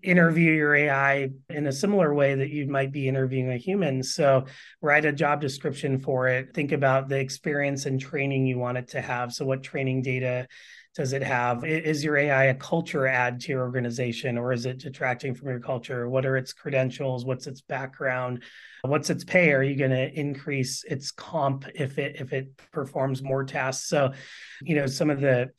interview 0.03 0.51
your 0.51 0.75
AI 0.75 1.29
in 1.49 1.67
a 1.67 1.71
similar 1.71 2.13
way 2.13 2.35
that 2.35 2.49
you 2.49 2.67
might 2.67 2.91
be 2.91 3.07
interviewing 3.07 3.51
a 3.51 3.57
human. 3.57 4.03
So 4.03 4.45
write 4.81 5.05
a 5.05 5.13
job 5.13 5.39
description 5.39 5.97
for 5.97 6.27
it. 6.27 6.53
Think 6.53 6.73
about 6.73 7.07
the 7.07 7.19
experience 7.19 7.85
and 7.85 7.99
training 7.99 8.45
you 8.47 8.59
want 8.59 8.77
it 8.77 8.89
to 8.89 9.01
have. 9.01 9.31
So 9.31 9.45
what 9.45 9.63
training 9.63 10.01
data 10.01 10.49
does 10.93 11.13
it 11.13 11.23
have? 11.23 11.63
Is 11.63 12.03
your 12.03 12.17
AI 12.17 12.45
a 12.45 12.53
culture 12.53 13.07
add 13.07 13.39
to 13.41 13.53
your 13.53 13.61
organization 13.61 14.37
or 14.37 14.51
is 14.51 14.65
it 14.65 14.79
detracting 14.79 15.33
from 15.33 15.47
your 15.47 15.61
culture? 15.61 16.09
What 16.09 16.25
are 16.25 16.35
its 16.35 16.51
credentials? 16.51 17.23
What's 17.23 17.47
its 17.47 17.61
background? 17.61 18.43
What's 18.83 19.09
its 19.09 19.23
pay? 19.23 19.51
Are 19.51 19.61
you 19.61 19.75
going 19.75 19.91
to 19.91 20.11
increase 20.19 20.83
its 20.83 21.11
comp 21.11 21.65
if 21.75 22.00
it 22.00 22.15
if 22.19 22.33
it 22.33 22.57
performs 22.71 23.21
more 23.21 23.43
tasks? 23.43 23.88
So, 23.88 24.13
you 24.61 24.75
know, 24.75 24.88
some 24.88 25.09
of 25.09 25.21
the 25.21 25.51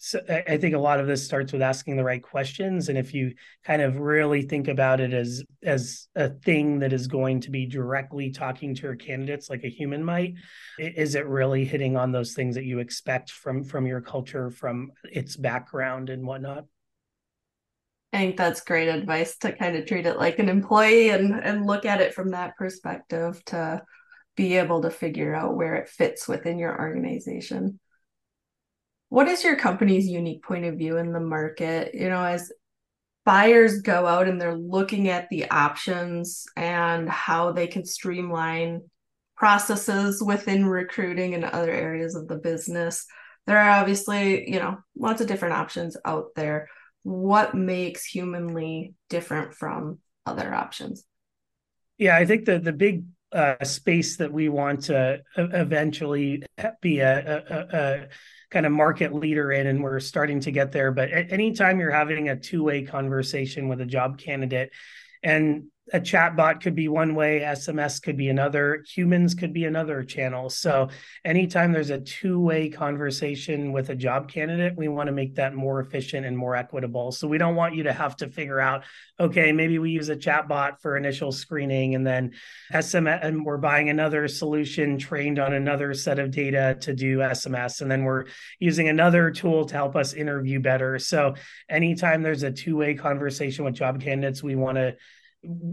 I 0.49 0.57
think 0.57 0.75
a 0.75 0.79
lot 0.79 0.99
of 0.99 1.07
this 1.07 1.25
starts 1.25 1.53
with 1.53 1.63
asking 1.63 1.97
the 1.97 2.05
right 2.05 2.23
questions, 2.23 2.89
and 2.89 2.99
if 2.99 3.15
you 3.15 3.35
kind 3.65 3.81
of 3.81 3.99
really 3.99 4.43
think 4.43 4.69
about 4.69 5.01
it 5.01 5.13
as 5.13 5.45
as 5.63 6.09
a 6.17 6.31
thing 6.31 6.81
that 6.81 6.93
is 6.93 7.07
going 7.07 7.41
to 7.43 7.51
be 7.51 7.67
directly 7.67 8.31
talking 8.31 8.75
to 8.75 8.83
your 8.83 8.97
candidates 8.97 9.49
like 9.49 9.65
a 9.65 9.69
human 9.69 10.03
might, 10.03 10.35
is 10.79 11.15
it 11.15 11.27
really 11.27 11.65
hitting 11.65 11.97
on 11.97 12.11
those 12.11 12.35
things 12.35 12.57
that 12.57 12.65
you 12.65 12.81
expect 12.81 13.31
from 13.31 13.63
from 13.63 13.87
your 13.87 14.01
culture, 14.01 14.51
from 14.51 14.91
its 15.05 15.37
background 15.37 16.11
and 16.11 16.27
whatnot? 16.27 16.65
I 18.13 18.19
think 18.19 18.37
that's 18.37 18.61
great 18.61 18.89
advice 18.89 19.39
to 19.39 19.53
kind 19.53 19.77
of 19.77 19.87
treat 19.87 20.07
it 20.07 20.19
like 20.19 20.39
an 20.39 20.49
employee 20.49 21.11
and 21.11 21.33
and 21.33 21.67
look 21.67 21.87
at 21.87 22.01
it 22.01 22.15
from 22.15 22.33
that 22.33 22.57
perspective 22.57 23.43
to 23.47 23.83
be 24.37 24.57
able 24.57 24.83
to 24.83 24.91
figure 24.91 25.35
out 25.35 25.57
where 25.57 25.77
it 25.77 25.89
fits 25.89 26.29
within 26.29 26.59
your 26.59 26.79
organization. 26.79 27.79
What 29.09 29.29
is 29.29 29.45
your 29.45 29.57
company's 29.57 30.07
unique 30.07 30.43
point 30.43 30.65
of 30.65 30.77
view 30.77 30.97
in 30.97 31.13
the 31.13 31.21
market? 31.21 31.95
You 31.95 32.09
know, 32.09 32.25
as 32.25 32.51
buyers 33.25 33.83
go 33.83 34.07
out 34.07 34.29
and 34.29 34.41
they're 34.41 34.57
looking 34.57 35.09
at 35.09 35.29
the 35.29 35.51
options 35.51 36.47
and 36.57 37.09
how 37.09 37.53
they 37.53 37.67
can 37.67 37.85
streamline 37.85 38.83
processes 39.37 40.23
within 40.23 40.67
recruiting 40.67 41.35
and 41.35 41.45
other 41.45 41.71
areas 41.71 42.15
of 42.15 42.29
the 42.29 42.37
business. 42.37 43.07
There 43.47 43.59
are 43.59 43.81
obviously, 43.81 44.51
you 44.51 44.59
know, 44.59 44.79
lots 44.97 45.21
of 45.21 45.27
different 45.27 45.55
options 45.55 45.97
out 46.05 46.29
there 46.37 46.69
what 47.03 47.55
makes 47.55 48.05
humanly 48.05 48.95
different 49.09 49.55
from 49.55 49.99
other 50.27 50.53
options 50.55 51.05
yeah 51.99 52.17
i 52.17 52.25
think 52.25 52.45
the 52.45 52.59
the 52.59 52.73
big 52.73 53.05
uh, 53.33 53.65
space 53.65 54.17
that 54.19 54.31
we 54.31 54.49
want 54.51 54.83
to 54.85 55.23
eventually 55.37 56.43
be 56.83 57.01
a, 57.01 57.39
a, 57.39 57.79
a, 57.79 58.09
kind 58.51 58.67
of 58.67 58.73
market 58.73 59.15
leader 59.15 59.51
in, 59.51 59.67
and 59.67 59.83
we're 59.83 59.99
starting 59.99 60.39
to 60.41 60.51
get 60.51 60.73
there. 60.73 60.93
But 60.93 61.09
anytime 61.11 61.81
you're 61.81 61.91
having 61.91 62.29
a 62.29 62.37
two 62.37 62.63
way 62.63 62.83
conversation 62.83 63.69
with 63.69 63.81
a 63.81 63.87
job 63.87 64.19
candidate, 64.19 64.71
and 65.23 65.69
a 65.93 65.99
chatbot 65.99 66.63
could 66.63 66.77
be 66.77 66.87
one 66.87 67.15
way, 67.15 67.41
SMS 67.41 68.01
could 68.01 68.17
be 68.17 68.29
another, 68.29 68.85
humans 68.89 69.35
could 69.35 69.53
be 69.53 69.65
another 69.65 70.05
channel. 70.05 70.49
So 70.49 70.89
anytime 71.25 71.73
there's 71.73 71.91
a 71.91 71.99
two-way 71.99 72.69
conversation 72.69 73.73
with 73.73 73.91
a 73.91 73.97
job 73.97 74.31
candidate, 74.31 74.77
we 74.77 74.87
want 74.87 75.09
to 75.09 75.13
make 75.13 75.35
that 75.37 75.55
more 75.55 75.81
efficient 75.81 76.25
and 76.25 76.39
more 76.39 76.55
equitable. 76.55 77.11
So 77.11 77.27
we 77.27 77.37
don't 77.37 77.57
want 77.57 77.75
you 77.75 77.83
to 77.85 77.93
have 77.93 78.17
to 78.19 78.29
figure 78.29 78.61
out, 78.61 78.85
okay, 79.19 79.51
maybe 79.51 79.81
we 79.81 79.91
use 79.91 80.09
a 80.09 80.17
chatbot 80.17 80.81
for 80.81 80.97
initial 80.97 81.33
screening 81.33 81.97
and 81.97 82.07
then 82.07 82.33
SMS 82.73 83.19
and 83.23 83.45
we're 83.45 83.59
buying 83.59 83.91
another 83.91 84.29
solution 84.29 84.99
trained 84.99 85.41
on 85.41 85.53
another 85.53 85.95
set 85.95 86.21
of 86.21 86.31
data 86.31 86.77
to 86.83 86.95
do 86.95 87.19
SMS. 87.19 87.81
And 87.81 87.91
then 87.91 88.05
we're 88.05 88.27
using 88.61 88.89
another 88.89 89.33
tool 89.33 89.65
to 89.65 89.75
help 89.75 89.97
us 89.97 90.13
interview 90.15 90.61
better. 90.61 91.01
So 91.01 91.35
anytime 91.69 92.23
there's 92.23 92.45
a 92.45 92.53
two-way 92.53 92.95
conversation 92.95 93.65
with 93.65 93.75
job 93.75 94.01
candidates, 94.01 94.45
we 94.45 94.55
want 94.55 94.77
to 94.77 94.97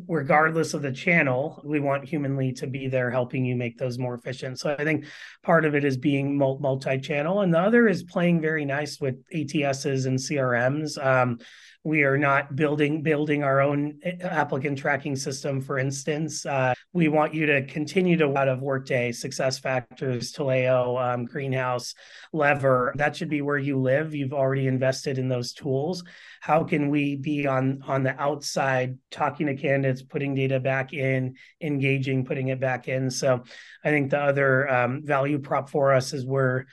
regardless 0.07 0.73
of 0.73 0.81
the 0.81 0.91
channel, 0.91 1.61
we 1.63 1.79
want 1.79 2.05
Humanly 2.05 2.51
to 2.53 2.67
be 2.67 2.87
there 2.87 3.11
helping 3.11 3.45
you 3.45 3.55
make 3.55 3.77
those 3.77 3.99
more 3.99 4.15
efficient. 4.15 4.59
So 4.59 4.75
I 4.77 4.83
think 4.83 5.05
part 5.43 5.65
of 5.65 5.75
it 5.75 5.85
is 5.85 5.97
being 5.97 6.37
multi-channel, 6.37 7.41
and 7.41 7.53
the 7.53 7.59
other 7.59 7.87
is 7.87 8.03
playing 8.03 8.41
very 8.41 8.65
nice 8.65 8.99
with 8.99 9.15
ATSs 9.33 10.07
and 10.07 10.17
CRMs. 10.17 11.03
Um, 11.03 11.39
we 11.83 12.03
are 12.03 12.17
not 12.17 12.55
building 12.55 13.01
building 13.01 13.43
our 13.43 13.61
own 13.61 13.99
eh, 14.03 14.17
applicant 14.21 14.77
tracking 14.77 15.15
system, 15.15 15.61
for 15.61 15.79
instance. 15.79 16.45
Uh, 16.45 16.73
we 16.91 17.07
want 17.07 17.33
you 17.33 17.45
to 17.45 17.65
continue 17.67 18.17
to 18.17 18.37
out 18.37 18.49
of 18.49 18.61
Workday, 18.61 19.11
Success 19.13 19.57
Factors, 19.57 20.33
Taleo, 20.33 21.01
um, 21.01 21.25
Greenhouse, 21.25 21.95
Lever. 22.33 22.93
That 22.97 23.15
should 23.15 23.29
be 23.29 23.41
where 23.41 23.57
you 23.57 23.79
live. 23.79 24.13
You've 24.13 24.33
already 24.33 24.67
invested 24.67 25.17
in 25.17 25.29
those 25.29 25.53
tools. 25.53 26.03
How 26.41 26.63
can 26.63 26.89
we 26.89 27.15
be 27.15 27.47
on 27.47 27.81
on 27.87 28.03
the 28.03 28.19
outside, 28.21 28.97
talking 29.09 29.47
to 29.47 29.55
candidates, 29.55 30.01
putting 30.01 30.35
data 30.35 30.59
back 30.59 30.93
in, 30.93 31.35
engaging, 31.61 32.25
putting 32.25 32.49
it 32.49 32.59
back 32.59 32.89
in? 32.89 33.09
So, 33.09 33.43
I 33.83 33.89
think 33.89 34.11
the 34.11 34.19
other 34.19 34.69
um, 34.69 35.01
value 35.05 35.39
prop 35.39 35.69
for 35.69 35.93
us 35.93 36.11
is 36.11 36.25
we're 36.25 36.65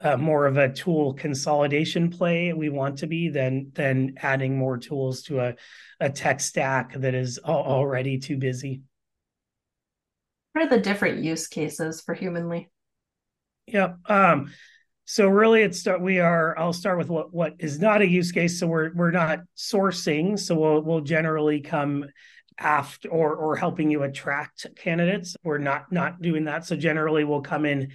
uh, 0.00 0.16
more 0.16 0.46
of 0.46 0.56
a 0.56 0.72
tool 0.72 1.12
consolidation 1.14 2.08
play 2.10 2.52
we 2.52 2.68
want 2.68 2.98
to 2.98 3.06
be 3.06 3.28
than 3.28 3.70
than 3.74 4.14
adding 4.18 4.56
more 4.56 4.78
tools 4.78 5.22
to 5.22 5.40
a, 5.40 5.54
a 6.00 6.08
tech 6.08 6.40
stack 6.40 6.94
that 6.94 7.14
is 7.14 7.38
already 7.44 8.18
too 8.18 8.36
busy. 8.36 8.82
What 10.52 10.66
are 10.66 10.76
the 10.76 10.82
different 10.82 11.22
use 11.22 11.46
cases 11.46 12.00
for 12.00 12.14
Humanly? 12.14 12.70
Yeah. 13.66 13.94
Um, 14.06 14.52
so 15.04 15.28
really 15.28 15.62
it's 15.62 15.80
start 15.80 16.00
we 16.00 16.20
are 16.20 16.56
I'll 16.58 16.72
start 16.72 16.98
with 16.98 17.08
what 17.08 17.32
what 17.32 17.54
is 17.58 17.80
not 17.80 18.02
a 18.02 18.08
use 18.08 18.30
case. 18.30 18.60
So 18.60 18.66
we're 18.66 18.92
we're 18.94 19.10
not 19.10 19.40
sourcing. 19.56 20.38
So 20.38 20.54
we'll 20.54 20.80
we'll 20.82 21.00
generally 21.00 21.60
come 21.60 22.06
after 22.58 23.08
or 23.08 23.34
or 23.34 23.56
helping 23.56 23.90
you 23.90 24.02
attract 24.02 24.66
candidates. 24.76 25.34
We're 25.42 25.58
not 25.58 25.90
not 25.90 26.20
doing 26.20 26.44
that. 26.44 26.66
So 26.66 26.76
generally 26.76 27.24
we'll 27.24 27.40
come 27.40 27.64
in 27.64 27.90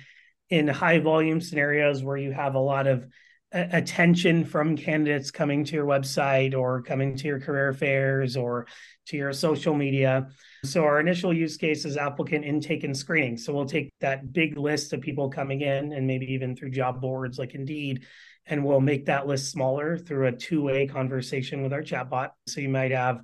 in 0.53 0.67
high 0.67 0.99
volume 0.99 1.41
scenarios 1.41 2.03
where 2.03 2.15
you 2.15 2.31
have 2.31 2.53
a 2.53 2.59
lot 2.59 2.85
of 2.85 3.07
uh, 3.51 3.65
attention 3.71 4.45
from 4.45 4.77
candidates 4.77 5.31
coming 5.31 5.63
to 5.63 5.73
your 5.73 5.85
website 5.87 6.55
or 6.55 6.83
coming 6.83 7.15
to 7.15 7.25
your 7.25 7.39
career 7.39 7.73
fairs 7.73 8.37
or 8.37 8.67
to 9.07 9.17
your 9.17 9.33
social 9.33 9.73
media. 9.73 10.27
So 10.63 10.83
our 10.83 10.99
initial 10.99 11.33
use 11.33 11.57
case 11.57 11.85
is 11.85 11.97
applicant 11.97 12.45
intake 12.45 12.83
and 12.83 12.95
screening. 12.95 13.35
So 13.35 13.51
we'll 13.51 13.65
take 13.65 13.89
that 13.99 14.31
big 14.31 14.55
list 14.55 14.93
of 14.93 15.01
people 15.01 15.27
coming 15.27 15.61
in 15.61 15.91
and 15.91 16.05
maybe 16.05 16.31
even 16.33 16.55
through 16.55 16.69
job 16.69 17.01
boards 17.01 17.39
like 17.39 17.55
Indeed 17.55 18.05
and 18.45 18.63
we'll 18.63 18.79
make 18.79 19.07
that 19.07 19.25
list 19.25 19.49
smaller 19.49 19.97
through 19.97 20.27
a 20.27 20.33
two-way 20.33 20.85
conversation 20.85 21.63
with 21.63 21.73
our 21.73 21.81
chatbot. 21.81 22.29
So 22.45 22.61
you 22.61 22.69
might 22.69 22.91
have 22.91 23.23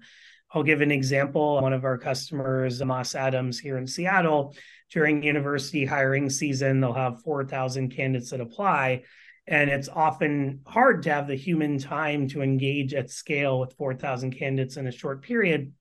I'll 0.52 0.64
give 0.64 0.82
an 0.82 0.90
example. 0.90 1.62
One 1.62 1.74
of 1.74 1.86
our 1.86 2.00
customers, 2.00 2.84
Moss 2.84 3.14
Adams 3.14 3.60
here 3.60 3.78
in 3.78 3.86
Seattle, 3.86 4.56
during 4.92 5.24
university 5.24 5.86
hiring 5.86 6.30
season, 6.30 6.82
they'll 6.82 6.94
have 6.94 7.22
4,000 7.22 7.90
candidates 7.90 8.32
that 8.32 8.42
apply. 8.42 9.04
And 9.48 9.70
it's 9.70 9.90
often 9.90 10.62
hard 10.66 11.04
to 11.04 11.14
have 11.14 11.28
the 11.28 11.36
human 11.36 11.80
time 11.80 12.28
to 12.30 12.42
engage 12.42 12.94
at 12.94 13.10
scale 13.10 13.60
with 13.60 13.74
4,000 13.74 14.32
candidates 14.32 14.78
in 14.78 14.88
a 14.88 14.92
short 14.92 15.24
period. 15.24 15.74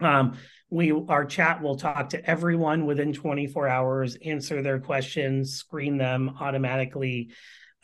Um, 0.00 0.36
we 0.70 0.90
our 0.90 1.24
chat 1.24 1.62
will 1.62 1.76
talk 1.76 2.10
to 2.10 2.28
everyone 2.28 2.86
within 2.86 3.12
24 3.12 3.68
hours, 3.68 4.16
answer 4.24 4.62
their 4.62 4.80
questions, 4.80 5.54
screen 5.54 5.98
them 5.98 6.36
automatically. 6.40 7.30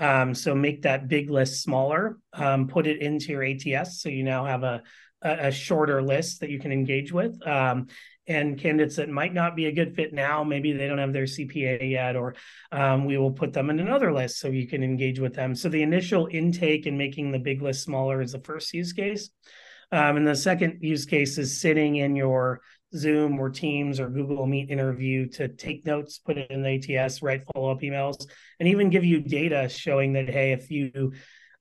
Um, 0.00 0.34
so 0.34 0.54
make 0.54 0.82
that 0.82 1.08
big 1.08 1.28
list 1.28 1.62
smaller, 1.62 2.18
um, 2.32 2.66
put 2.66 2.86
it 2.86 3.02
into 3.02 3.32
your 3.32 3.42
ATS. 3.42 4.00
So 4.00 4.08
you 4.08 4.22
now 4.22 4.44
have 4.44 4.62
a, 4.62 4.82
a, 5.20 5.50
shorter 5.50 6.00
list 6.00 6.40
that 6.40 6.50
you 6.50 6.60
can 6.60 6.70
engage 6.70 7.12
with. 7.12 7.44
Um, 7.46 7.88
and 8.28 8.58
candidates 8.58 8.96
that 8.96 9.08
might 9.08 9.32
not 9.32 9.56
be 9.56 9.66
a 9.66 9.72
good 9.72 9.96
fit 9.96 10.12
now, 10.12 10.44
maybe 10.44 10.72
they 10.72 10.86
don't 10.86 10.98
have 10.98 11.12
their 11.12 11.24
CPA 11.24 11.90
yet, 11.90 12.14
or 12.14 12.34
um, 12.70 13.06
we 13.06 13.16
will 13.16 13.32
put 13.32 13.52
them 13.52 13.70
in 13.70 13.80
another 13.80 14.12
list 14.12 14.38
so 14.38 14.48
you 14.48 14.68
can 14.68 14.82
engage 14.82 15.18
with 15.18 15.34
them. 15.34 15.54
So 15.54 15.68
the 15.68 15.82
initial 15.82 16.28
intake 16.30 16.86
and 16.86 16.98
making 16.98 17.32
the 17.32 17.38
big 17.38 17.62
list 17.62 17.82
smaller 17.82 18.20
is 18.20 18.32
the 18.32 18.40
first 18.40 18.72
use 18.74 18.92
case. 18.92 19.30
Um, 19.90 20.18
and 20.18 20.28
the 20.28 20.36
second 20.36 20.78
use 20.82 21.06
case 21.06 21.38
is 21.38 21.60
sitting 21.60 21.96
in 21.96 22.14
your 22.14 22.60
Zoom 22.94 23.38
or 23.38 23.48
Teams 23.48 23.98
or 23.98 24.10
Google 24.10 24.46
Meet 24.46 24.70
interview 24.70 25.28
to 25.30 25.48
take 25.48 25.86
notes, 25.86 26.18
put 26.18 26.36
it 26.36 26.50
in 26.50 26.62
the 26.62 26.98
ATS, 26.98 27.22
write 27.22 27.42
follow 27.52 27.70
up 27.70 27.80
emails, 27.80 28.26
and 28.60 28.68
even 28.68 28.90
give 28.90 29.04
you 29.04 29.20
data 29.20 29.68
showing 29.68 30.12
that, 30.12 30.28
hey, 30.28 30.52
if 30.52 30.70
you 30.70 31.12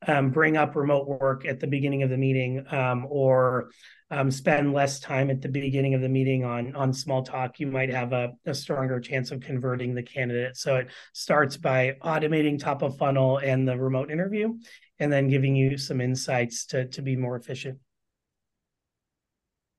um, 0.06 0.30
bring 0.30 0.58
up 0.58 0.76
remote 0.76 1.08
work 1.08 1.46
at 1.46 1.60
the 1.60 1.68
beginning 1.68 2.04
of 2.04 2.10
the 2.10 2.18
meeting 2.18 2.66
um, 2.72 3.08
or 3.10 3.72
um, 4.10 4.32
spend 4.32 4.74
less 4.74 5.00
time 5.00 5.30
at 5.30 5.42
the 5.42 5.50
beginning 5.50 5.94
of 5.94 6.02
the 6.02 6.10
meeting 6.10 6.46
on 6.46 6.76
on 6.76 6.94
small 6.94 7.24
talk, 7.24 7.60
you 7.60 7.68
might 7.68 7.90
have 7.90 8.14
a, 8.14 8.34
a 8.46 8.54
stronger 8.54 9.00
chance 9.00 9.32
of 9.32 9.42
converting 9.42 9.94
the 9.94 10.04
candidate. 10.04 10.56
So 10.56 10.78
it 10.78 10.90
starts 11.14 11.58
by 11.58 11.98
automating 12.02 12.58
top 12.58 12.82
of 12.84 12.98
funnel 12.98 13.38
and 13.40 13.68
the 13.68 13.78
remote 13.78 14.10
interview, 14.10 14.54
and 15.00 15.12
then 15.12 15.28
giving 15.28 15.56
you 15.56 15.78
some 15.78 16.00
insights 16.00 16.66
to 16.68 16.88
to 16.88 17.02
be 17.02 17.16
more 17.16 17.36
efficient. 17.36 17.80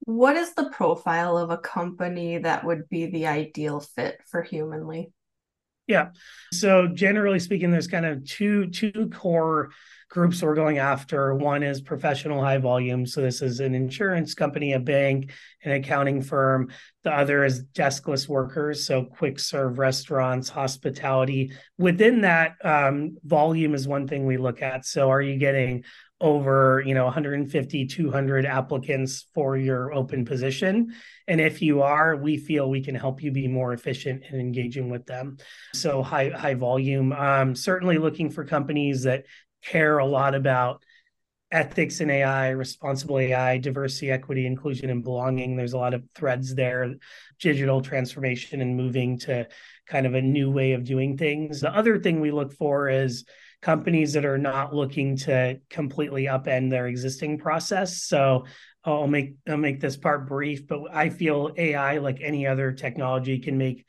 What 0.01 0.37
is 0.37 0.55
the 0.55 0.71
profile 0.71 1.37
of 1.37 1.51
a 1.51 1.59
company 1.59 2.39
that 2.39 2.65
would 2.65 2.89
be 2.89 3.07
the 3.07 3.27
ideal 3.27 3.81
fit 3.81 4.21
for 4.27 4.43
Humanly? 4.43 5.13
Yeah. 5.87 6.11
So 6.53 6.87
generally 6.87 7.39
speaking, 7.39 7.71
there's 7.71 7.89
kind 7.89 8.05
of 8.05 8.25
two 8.27 8.69
two 8.69 9.11
core 9.13 9.71
groups 10.09 10.43
we're 10.43 10.55
going 10.55 10.79
after. 10.79 11.35
One 11.35 11.63
is 11.63 11.81
professional 11.81 12.43
high 12.43 12.59
volume. 12.59 13.07
So 13.07 13.21
this 13.21 13.43
is 13.43 13.61
an 13.61 13.75
insurance 13.75 14.35
company, 14.35 14.73
a 14.73 14.81
bank, 14.81 15.33
an 15.65 15.73
accounting 15.73 16.23
firm. 16.23 16.71
The 17.05 17.13
other 17.13 17.45
is 17.45 17.65
deskless 17.75 18.29
workers, 18.29 18.85
so 18.87 19.05
quick 19.05 19.39
serve 19.39 19.79
restaurants, 19.79 20.49
hospitality. 20.49 21.53
Within 21.77 22.23
that 22.23 22.57
um, 22.65 23.19
volume 23.25 23.75
is 23.75 23.87
one 23.87 24.09
thing 24.09 24.27
we 24.27 24.39
look 24.39 24.63
at. 24.63 24.87
So 24.87 25.11
are 25.11 25.23
you 25.23 25.37
getting 25.37 25.85
over 26.21 26.83
you 26.85 26.95
know 26.95 27.05
150 27.05 27.87
200 27.87 28.45
applicants 28.45 29.27
for 29.35 29.57
your 29.57 29.93
open 29.93 30.25
position 30.25 30.93
and 31.29 31.41
if 31.41 31.63
you 31.63 31.81
are 31.83 32.17
we 32.17 32.37
feel 32.37 32.69
we 32.69 32.83
can 32.83 32.95
help 32.97 33.23
you 33.23 33.31
be 33.31 33.47
more 33.47 33.73
efficient 33.73 34.25
in 34.29 34.41
engaging 34.41 34.91
with 34.91 35.07
them 35.07 35.37
so 35.75 36.03
high 36.03 36.29
high 36.31 36.55
volume 36.55 37.13
um, 37.13 37.55
certainly 37.55 37.99
looking 37.99 38.31
for 38.31 38.45
companies 38.45 39.05
that 39.05 39.27
care 39.63 39.99
a 39.99 40.07
lot 40.07 40.35
about 40.35 40.83
ethics 41.51 42.01
in 42.01 42.11
ai 42.11 42.51
responsible 42.51 43.19
ai 43.19 43.57
diversity 43.57 44.11
equity 44.11 44.45
inclusion 44.47 44.91
and 44.91 45.03
belonging 45.03 45.57
there's 45.57 45.73
a 45.73 45.79
lot 45.79 45.95
of 45.95 46.03
threads 46.15 46.55
there 46.55 46.95
digital 47.41 47.81
transformation 47.81 48.61
and 48.61 48.77
moving 48.77 49.19
to 49.19 49.47
kind 49.87 50.07
of 50.07 50.15
a 50.15 50.21
new 50.21 50.51
way 50.51 50.73
of 50.73 50.85
doing 50.85 51.17
things 51.17 51.61
the 51.61 51.75
other 51.75 51.99
thing 51.99 52.21
we 52.21 52.31
look 52.31 52.53
for 52.53 52.91
is 52.91 53.25
companies 53.61 54.13
that 54.13 54.25
are 54.25 54.39
not 54.39 54.75
looking 54.75 55.17
to 55.17 55.61
completely 55.69 56.25
upend 56.25 56.71
their 56.71 56.87
existing 56.87 57.39
process. 57.39 58.03
So 58.03 58.45
oh, 58.85 59.01
I'll 59.01 59.07
make 59.07 59.35
I'll 59.49 59.57
make 59.57 59.81
this 59.81 59.97
part 59.97 60.29
brief, 60.29 60.67
but 60.67 60.83
I 60.93 61.11
feel 61.11 61.53
AI, 61.57 61.99
like 61.99 62.21
any 62.21 62.47
other 62.47 62.73
technology, 62.73 63.39
can 63.39 63.59
make 63.59 63.85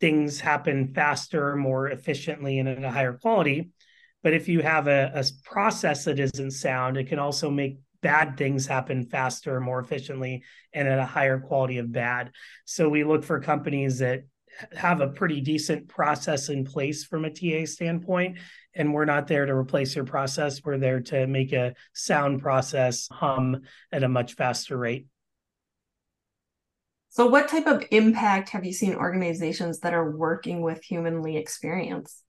things 0.00 0.40
happen 0.40 0.94
faster, 0.94 1.56
more 1.56 1.88
efficiently, 1.88 2.58
and 2.58 2.68
at 2.68 2.84
a 2.84 2.90
higher 2.90 3.14
quality. 3.14 3.70
But 4.28 4.34
if 4.34 4.46
you 4.46 4.60
have 4.60 4.88
a, 4.88 5.10
a 5.14 5.24
process 5.42 6.04
that 6.04 6.20
isn't 6.20 6.50
sound, 6.50 6.98
it 6.98 7.08
can 7.08 7.18
also 7.18 7.50
make 7.50 7.78
bad 8.02 8.36
things 8.36 8.66
happen 8.66 9.06
faster, 9.06 9.58
more 9.58 9.80
efficiently, 9.80 10.42
and 10.74 10.86
at 10.86 10.98
a 10.98 11.06
higher 11.06 11.40
quality 11.40 11.78
of 11.78 11.90
bad. 11.90 12.32
So 12.66 12.90
we 12.90 13.04
look 13.04 13.24
for 13.24 13.40
companies 13.40 14.00
that 14.00 14.24
have 14.76 15.00
a 15.00 15.08
pretty 15.08 15.40
decent 15.40 15.88
process 15.88 16.50
in 16.50 16.66
place 16.66 17.06
from 17.06 17.24
a 17.24 17.30
TA 17.30 17.64
standpoint. 17.64 18.36
And 18.74 18.92
we're 18.92 19.06
not 19.06 19.28
there 19.28 19.46
to 19.46 19.54
replace 19.54 19.96
your 19.96 20.04
process. 20.04 20.62
We're 20.62 20.76
there 20.76 21.00
to 21.00 21.26
make 21.26 21.54
a 21.54 21.74
sound 21.94 22.42
process 22.42 23.08
hum 23.10 23.62
at 23.90 24.02
a 24.02 24.10
much 24.10 24.34
faster 24.34 24.76
rate. 24.76 25.06
So, 27.08 27.28
what 27.28 27.48
type 27.48 27.66
of 27.66 27.82
impact 27.90 28.50
have 28.50 28.66
you 28.66 28.74
seen 28.74 28.94
organizations 28.94 29.78
that 29.78 29.94
are 29.94 30.14
working 30.14 30.60
with 30.60 30.82
humanly 30.82 31.38
experience? 31.38 32.24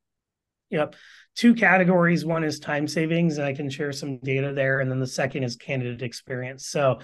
Yep. 0.69 0.95
Two 1.35 1.53
categories. 1.55 2.25
One 2.25 2.43
is 2.43 2.59
time 2.59 2.87
savings, 2.87 3.37
and 3.37 3.47
I 3.47 3.53
can 3.53 3.69
share 3.69 3.93
some 3.93 4.17
data 4.17 4.51
there. 4.53 4.81
And 4.81 4.91
then 4.91 4.99
the 4.99 5.07
second 5.07 5.43
is 5.43 5.55
candidate 5.55 6.01
experience. 6.01 6.67
So, 6.67 6.99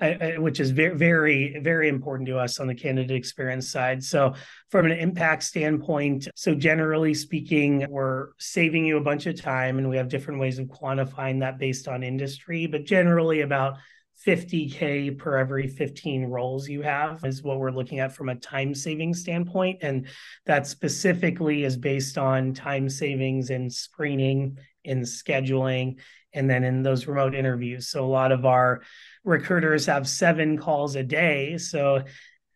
I, 0.00 0.14
I, 0.14 0.38
which 0.38 0.60
is 0.60 0.70
very, 0.70 0.96
very, 0.96 1.60
very 1.60 1.88
important 1.88 2.28
to 2.28 2.38
us 2.38 2.60
on 2.60 2.66
the 2.66 2.74
candidate 2.74 3.16
experience 3.16 3.70
side. 3.70 4.02
So, 4.04 4.34
from 4.70 4.86
an 4.86 4.92
impact 4.92 5.42
standpoint, 5.42 6.28
so 6.34 6.54
generally 6.54 7.14
speaking, 7.14 7.86
we're 7.88 8.28
saving 8.38 8.84
you 8.84 8.96
a 8.96 9.02
bunch 9.02 9.26
of 9.26 9.40
time, 9.40 9.78
and 9.78 9.90
we 9.90 9.96
have 9.96 10.08
different 10.08 10.40
ways 10.40 10.58
of 10.58 10.66
quantifying 10.66 11.40
that 11.40 11.58
based 11.58 11.88
on 11.88 12.02
industry, 12.02 12.66
but 12.66 12.84
generally 12.84 13.40
about 13.40 13.78
50K 14.26 15.16
per 15.18 15.36
every 15.36 15.66
15 15.66 16.24
roles 16.24 16.68
you 16.68 16.82
have 16.82 17.24
is 17.24 17.42
what 17.42 17.58
we're 17.58 17.70
looking 17.70 18.00
at 18.00 18.12
from 18.12 18.28
a 18.28 18.34
time 18.34 18.74
saving 18.74 19.14
standpoint. 19.14 19.78
And 19.82 20.06
that 20.46 20.66
specifically 20.66 21.64
is 21.64 21.76
based 21.76 22.18
on 22.18 22.52
time 22.52 22.88
savings 22.88 23.50
in 23.50 23.70
screening, 23.70 24.58
in 24.84 25.00
scheduling, 25.00 26.00
and 26.34 26.48
then 26.48 26.64
in 26.64 26.82
those 26.82 27.06
remote 27.06 27.34
interviews. 27.34 27.88
So 27.88 28.04
a 28.04 28.06
lot 28.06 28.30
of 28.30 28.44
our 28.44 28.82
recruiters 29.24 29.86
have 29.86 30.06
seven 30.06 30.58
calls 30.58 30.96
a 30.96 31.02
day. 31.02 31.56
So 31.58 32.02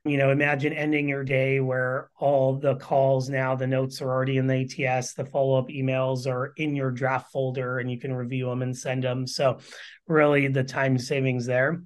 you 0.05 0.19
know 0.19 0.31
imagine 0.31 0.73
ending 0.73 1.09
your 1.09 1.25
day 1.25 1.61
where 1.61 2.11
all 2.19 2.59
the 2.59 2.77
calls 2.77 3.31
now 3.31 3.55
the 3.55 3.67
notes 3.67 4.03
are 4.03 4.11
already 4.11 4.37
in 4.37 4.47
the 4.47 4.85
ats 4.87 5.15
the 5.15 5.25
follow-up 5.25 5.69
emails 5.69 6.27
are 6.27 6.53
in 6.57 6.77
your 6.77 6.91
draft 6.91 7.33
folder 7.33 7.79
and 7.79 7.91
you 7.91 7.99
can 7.99 8.13
review 8.13 8.47
them 8.47 8.63
and 8.63 8.77
send 8.77 9.03
them 9.03 9.27
so 9.27 9.59
really 10.07 10.49
the 10.49 10.65
time 10.65 10.99
savings 10.99 11.47
there. 11.47 11.83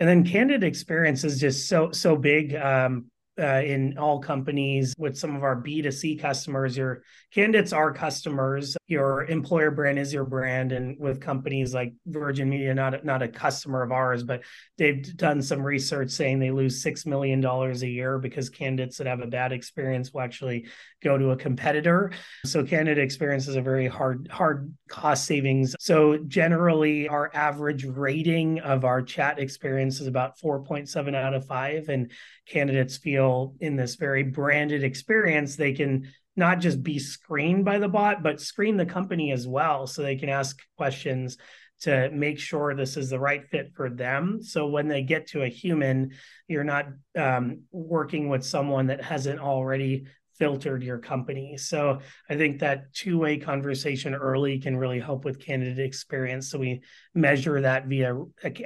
And 0.00 0.08
then 0.08 0.24
candid 0.24 0.62
experience 0.62 1.24
is 1.24 1.40
just 1.40 1.68
so 1.68 1.90
so 1.92 2.16
big. 2.16 2.54
Um, 2.54 3.06
uh, 3.38 3.62
in 3.64 3.96
all 3.98 4.18
companies 4.18 4.94
with 4.98 5.16
some 5.16 5.36
of 5.36 5.42
our 5.42 5.56
B2C 5.56 6.20
customers. 6.20 6.76
Your 6.76 7.02
candidates 7.32 7.72
are 7.72 7.92
customers. 7.92 8.76
Your 8.86 9.24
employer 9.26 9.70
brand 9.70 9.98
is 9.98 10.12
your 10.12 10.24
brand. 10.24 10.72
And 10.72 10.98
with 10.98 11.20
companies 11.20 11.72
like 11.72 11.94
Virgin 12.06 12.48
Media, 12.48 12.74
not 12.74 13.04
not 13.04 13.22
a 13.22 13.28
customer 13.28 13.82
of 13.82 13.92
ours, 13.92 14.24
but 14.24 14.42
they've 14.76 15.16
done 15.16 15.40
some 15.42 15.62
research 15.62 16.10
saying 16.10 16.38
they 16.38 16.50
lose 16.50 16.82
$6 16.82 17.06
million 17.06 17.44
a 17.44 17.72
year 17.86 18.18
because 18.18 18.50
candidates 18.50 18.98
that 18.98 19.06
have 19.06 19.20
a 19.20 19.26
bad 19.26 19.52
experience 19.52 20.12
will 20.12 20.22
actually 20.22 20.66
go 21.02 21.16
to 21.16 21.30
a 21.30 21.36
competitor. 21.36 22.10
So 22.44 22.64
candidate 22.64 23.04
experience 23.04 23.46
is 23.46 23.56
a 23.56 23.62
very 23.62 23.86
hard, 23.86 24.28
hard 24.30 24.74
cost 24.88 25.26
savings. 25.26 25.76
So 25.78 26.18
generally 26.26 27.08
our 27.08 27.30
average 27.34 27.84
rating 27.84 28.60
of 28.60 28.84
our 28.84 29.02
chat 29.02 29.38
experience 29.38 30.00
is 30.00 30.06
about 30.06 30.38
4.7 30.38 31.14
out 31.14 31.34
of 31.34 31.46
five. 31.46 31.88
And 31.88 32.10
candidates 32.48 32.96
feel 32.96 33.27
in 33.60 33.76
this 33.76 33.96
very 33.96 34.22
branded 34.22 34.84
experience, 34.84 35.56
they 35.56 35.72
can 35.72 36.08
not 36.36 36.60
just 36.60 36.82
be 36.82 36.98
screened 36.98 37.64
by 37.64 37.78
the 37.78 37.88
bot, 37.88 38.22
but 38.22 38.40
screen 38.40 38.76
the 38.76 38.86
company 38.86 39.32
as 39.32 39.46
well. 39.46 39.86
So 39.86 40.02
they 40.02 40.16
can 40.16 40.28
ask 40.28 40.58
questions 40.76 41.36
to 41.80 42.10
make 42.10 42.38
sure 42.38 42.74
this 42.74 42.96
is 42.96 43.10
the 43.10 43.20
right 43.20 43.46
fit 43.50 43.72
for 43.74 43.88
them. 43.88 44.40
So 44.42 44.66
when 44.66 44.88
they 44.88 45.02
get 45.02 45.28
to 45.28 45.42
a 45.42 45.48
human, 45.48 46.12
you're 46.48 46.64
not 46.64 46.86
um, 47.16 47.62
working 47.70 48.28
with 48.28 48.44
someone 48.44 48.88
that 48.88 49.02
hasn't 49.02 49.40
already 49.40 50.06
filtered 50.38 50.82
your 50.82 50.98
company. 50.98 51.56
So 51.56 51.98
I 52.30 52.36
think 52.36 52.60
that 52.60 52.92
two 52.92 53.18
way 53.18 53.38
conversation 53.38 54.14
early 54.14 54.58
can 54.58 54.76
really 54.76 55.00
help 55.00 55.24
with 55.24 55.40
candidate 55.40 55.84
experience. 55.84 56.50
So 56.50 56.58
we 56.58 56.80
measure 57.14 57.60
that 57.60 57.86
via 57.86 58.14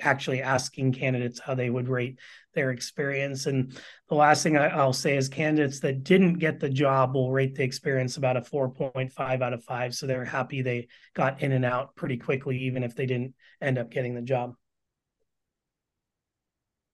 actually 0.00 0.42
asking 0.42 0.92
candidates 0.92 1.40
how 1.40 1.54
they 1.54 1.70
would 1.70 1.88
rate 1.88 2.18
their 2.54 2.70
experience. 2.70 3.46
And 3.46 3.76
the 4.08 4.14
last 4.14 4.42
thing 4.42 4.58
I'll 4.58 4.92
say 4.92 5.16
is 5.16 5.28
candidates 5.28 5.80
that 5.80 6.04
didn't 6.04 6.34
get 6.34 6.60
the 6.60 6.68
job 6.68 7.14
will 7.14 7.32
rate 7.32 7.54
the 7.54 7.64
experience 7.64 8.16
about 8.18 8.36
a 8.36 8.42
4.5 8.42 9.42
out 9.42 9.52
of 9.52 9.64
five. 9.64 9.94
So 9.94 10.06
they're 10.06 10.24
happy 10.24 10.62
they 10.62 10.88
got 11.14 11.42
in 11.42 11.52
and 11.52 11.64
out 11.64 11.96
pretty 11.96 12.18
quickly, 12.18 12.58
even 12.58 12.82
if 12.82 12.94
they 12.94 13.06
didn't 13.06 13.34
end 13.60 13.78
up 13.78 13.90
getting 13.90 14.14
the 14.14 14.22
job. 14.22 14.54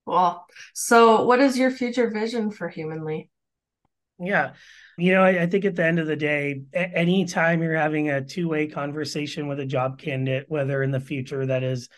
Well, 0.06 0.46
so 0.72 1.24
what 1.24 1.40
is 1.40 1.58
your 1.58 1.70
future 1.70 2.08
vision 2.08 2.50
for 2.50 2.68
Humanly? 2.68 3.30
Yeah. 4.18 4.52
You 4.96 5.12
know, 5.12 5.22
I, 5.22 5.42
I, 5.42 5.46
think 5.46 5.64
at 5.64 5.76
the 5.76 5.84
end 5.84 6.00
of 6.00 6.08
the 6.08 6.16
day, 6.16 6.62
anytime 6.72 7.62
you're 7.62 7.76
having 7.76 8.10
a 8.10 8.24
two 8.24 8.48
way 8.48 8.66
conversation 8.66 9.46
with 9.46 9.60
a 9.60 9.66
job 9.66 9.98
candidate, 9.98 10.46
whether 10.48 10.82
in 10.82 10.90
the 10.90 10.98
future 10.98 11.46
that 11.46 11.62
is 11.62 11.88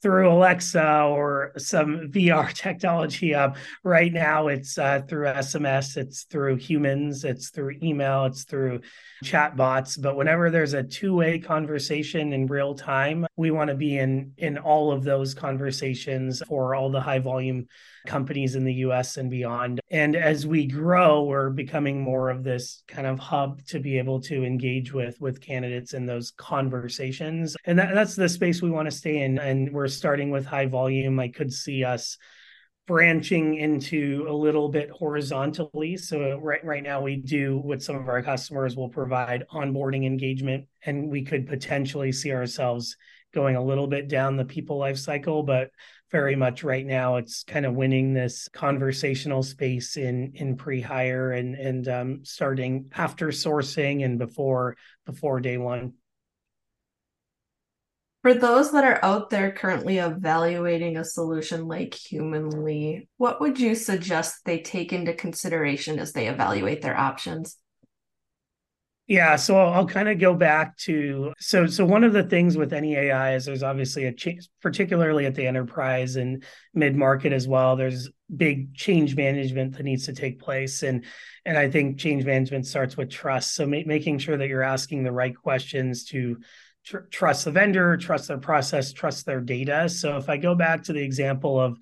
through 0.00 0.30
Alexa 0.30 1.02
or 1.02 1.52
some 1.56 2.08
VR 2.12 2.52
technology. 2.52 3.34
Um, 3.34 3.54
right 3.82 4.12
now, 4.12 4.48
it's 4.48 4.78
uh, 4.78 5.02
through 5.08 5.26
SMS, 5.26 5.96
it's 5.96 6.24
through 6.24 6.56
humans, 6.56 7.24
it's 7.24 7.50
through 7.50 7.76
email, 7.82 8.24
it's 8.26 8.44
through 8.44 8.80
chat 9.24 9.56
bots. 9.56 9.96
But 9.96 10.16
whenever 10.16 10.50
there's 10.50 10.74
a 10.74 10.82
two-way 10.82 11.38
conversation 11.40 12.32
in 12.32 12.46
real 12.46 12.74
time, 12.74 13.26
we 13.36 13.50
want 13.50 13.68
to 13.68 13.76
be 13.76 13.98
in 13.98 14.32
in 14.36 14.58
all 14.58 14.92
of 14.92 15.02
those 15.02 15.34
conversations 15.34 16.42
for 16.46 16.74
all 16.74 16.90
the 16.90 17.00
high 17.00 17.18
volume 17.18 17.66
companies 18.06 18.54
in 18.54 18.64
the 18.64 18.74
US 18.74 19.16
and 19.16 19.30
beyond. 19.30 19.80
And 19.90 20.16
as 20.16 20.46
we 20.46 20.66
grow, 20.66 21.24
we're 21.24 21.50
becoming 21.50 22.00
more 22.00 22.28
of 22.28 22.44
this 22.44 22.82
kind 22.88 23.06
of 23.06 23.18
hub 23.18 23.64
to 23.66 23.80
be 23.80 23.96
able 23.98 24.20
to 24.22 24.44
engage 24.44 24.92
with 24.92 25.18
with 25.20 25.40
candidates 25.40 25.94
in 25.94 26.04
those 26.04 26.30
conversations. 26.32 27.56
And 27.64 27.78
that, 27.78 27.94
that's 27.94 28.14
the 28.14 28.28
space 28.28 28.60
we 28.60 28.70
want 28.70 28.86
to 28.86 28.96
stay 28.96 29.22
in. 29.22 29.38
And 29.38 29.72
we're 29.72 29.88
starting 29.88 30.30
with 30.30 30.44
high 30.44 30.66
volume. 30.66 31.18
I 31.18 31.28
could 31.28 31.52
see 31.52 31.84
us 31.84 32.18
branching 32.86 33.54
into 33.56 34.26
a 34.28 34.32
little 34.32 34.68
bit 34.68 34.90
horizontally. 34.90 35.96
So 35.96 36.38
right 36.38 36.64
right 36.64 36.82
now 36.82 37.02
we 37.02 37.16
do 37.16 37.58
with 37.58 37.82
some 37.82 37.96
of 37.96 38.08
our 38.08 38.22
customers 38.22 38.76
will 38.76 38.88
provide 38.88 39.44
onboarding 39.52 40.06
engagement 40.06 40.66
and 40.84 41.10
we 41.10 41.22
could 41.22 41.46
potentially 41.46 42.12
see 42.12 42.32
ourselves 42.32 42.96
going 43.34 43.56
a 43.56 43.64
little 43.64 43.86
bit 43.86 44.08
down 44.08 44.36
the 44.36 44.44
people 44.44 44.78
life 44.78 44.96
cycle, 44.96 45.42
but 45.42 45.70
very 46.10 46.36
much 46.36 46.64
right 46.64 46.86
now. 46.86 47.16
It's 47.16 47.44
kind 47.44 47.66
of 47.66 47.74
winning 47.74 48.14
this 48.14 48.48
conversational 48.52 49.42
space 49.42 49.96
in 49.96 50.32
in 50.34 50.56
pre-hire 50.56 51.32
and 51.32 51.54
and 51.54 51.88
um, 51.88 52.24
starting 52.24 52.90
after 52.94 53.28
sourcing 53.28 54.04
and 54.04 54.18
before 54.18 54.76
before 55.06 55.40
day 55.40 55.58
one. 55.58 55.94
For 58.22 58.34
those 58.34 58.72
that 58.72 58.84
are 58.84 59.02
out 59.02 59.30
there 59.30 59.52
currently 59.52 59.98
evaluating 59.98 60.96
a 60.96 61.04
solution 61.04 61.68
like 61.68 61.94
humanly 61.94 63.08
what 63.16 63.40
would 63.40 63.60
you 63.60 63.74
suggest 63.74 64.44
they 64.44 64.58
take 64.58 64.92
into 64.92 65.14
consideration 65.14 65.98
as 65.98 66.12
they 66.12 66.26
evaluate 66.26 66.82
their 66.82 66.98
options 66.98 67.56
Yeah, 69.08 69.36
so 69.36 69.56
I'll, 69.56 69.86
kind 69.86 70.10
of 70.10 70.18
go 70.18 70.34
back 70.34 70.76
to 70.80 71.32
so 71.38 71.66
so 71.66 71.86
one 71.86 72.04
of 72.04 72.12
the 72.12 72.22
things 72.24 72.58
with 72.58 72.74
any 72.74 72.94
AI 72.94 73.36
is 73.36 73.46
there's 73.46 73.62
obviously 73.62 74.04
a 74.04 74.12
change, 74.12 74.50
particularly 74.60 75.24
at 75.24 75.34
the 75.34 75.46
enterprise 75.46 76.16
and 76.16 76.44
mid 76.74 76.94
market 76.94 77.32
as 77.32 77.48
well. 77.48 77.74
There's 77.74 78.10
big 78.36 78.74
change 78.74 79.16
management 79.16 79.78
that 79.78 79.84
needs 79.84 80.04
to 80.06 80.12
take 80.12 80.38
place, 80.38 80.82
and 80.82 81.06
and 81.46 81.56
I 81.56 81.70
think 81.70 81.98
change 81.98 82.26
management 82.26 82.66
starts 82.66 82.98
with 82.98 83.08
trust. 83.08 83.54
So 83.54 83.66
ma- 83.66 83.80
making 83.86 84.18
sure 84.18 84.36
that 84.36 84.48
you're 84.48 84.62
asking 84.62 85.04
the 85.04 85.12
right 85.12 85.34
questions 85.34 86.04
to 86.08 86.36
tr- 86.84 87.08
trust 87.10 87.46
the 87.46 87.50
vendor, 87.50 87.96
trust 87.96 88.28
their 88.28 88.36
process, 88.36 88.92
trust 88.92 89.24
their 89.24 89.40
data. 89.40 89.88
So 89.88 90.18
if 90.18 90.28
I 90.28 90.36
go 90.36 90.54
back 90.54 90.82
to 90.84 90.92
the 90.92 91.02
example 91.02 91.58
of 91.58 91.78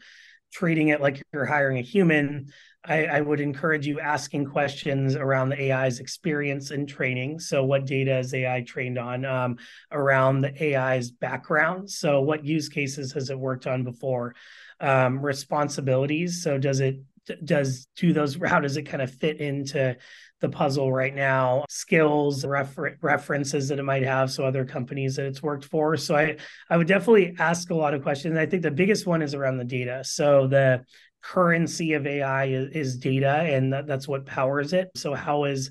treating 0.53 0.89
it 0.89 1.01
like 1.01 1.21
you're 1.33 1.45
hiring 1.45 1.79
a 1.79 1.83
human 1.83 2.53
I, 2.89 3.05
I, 3.07 3.21
would 3.21 3.41
encourage 3.41 3.87
you 3.87 4.01
asking 4.01 4.47
questions 4.47 5.17
around 5.17 5.49
the 5.49 5.73
AI's 5.73 5.99
experience 5.99 6.71
and 6.71 6.89
training. 6.89 7.41
So, 7.41 7.65
what 7.65 7.87
data 7.87 8.19
is 8.19 8.33
AI 8.33 8.63
trained 8.63 8.99
on? 8.99 9.25
Um, 9.25 9.59
around 9.91 10.41
the 10.41 10.75
AI's 10.75 11.11
background. 11.11 11.91
So, 11.91 12.21
what 12.21 12.45
use 12.45 12.69
cases 12.69 13.13
has 13.13 13.31
it 13.31 13.39
worked 13.39 13.67
on 13.67 13.85
before? 13.85 14.35
Um, 14.81 15.21
responsibilities. 15.21 16.43
So, 16.43 16.59
does 16.59 16.81
it 16.81 17.01
does 17.45 17.89
do 17.97 18.13
those? 18.13 18.39
How 18.45 18.61
does 18.61 18.77
it 18.77 18.85
kind 18.85 19.03
of 19.03 19.13
fit 19.13 19.41
into 19.41 19.97
the 20.41 20.49
puzzle 20.49 20.93
right 20.93 21.15
now? 21.15 21.65
Skills, 21.69 22.45
refer- 22.45 22.99
references 23.01 23.69
that 23.69 23.79
it 23.79 23.85
might 23.85 24.05
have. 24.05 24.31
So, 24.31 24.45
other 24.45 24.65
companies 24.65 25.17
that 25.17 25.27
it's 25.27 25.43
worked 25.43 25.65
for. 25.65 25.97
So, 25.97 26.15
I 26.15 26.37
I 26.71 26.77
would 26.77 26.87
definitely 26.87 27.35
ask 27.39 27.71
a 27.71 27.75
lot 27.75 27.95
of 27.95 28.03
questions. 28.03 28.37
I 28.37 28.47
think 28.47 28.63
the 28.63 28.71
biggest 28.71 29.07
one 29.07 29.23
is 29.23 29.35
around 29.35 29.57
the 29.57 29.65
data. 29.65 30.05
So 30.05 30.47
the 30.47 30.85
currency 31.33 31.95
of 31.95 32.07
AI 32.07 32.45
is, 32.47 32.71
is 32.73 32.99
data, 32.99 33.29
and 33.29 33.73
that, 33.73 33.87
that's 33.87 34.07
what 34.07 34.27
powers 34.27 34.73
it. 34.73 34.91
So, 34.95 35.15
how 35.15 35.45
is 35.45 35.71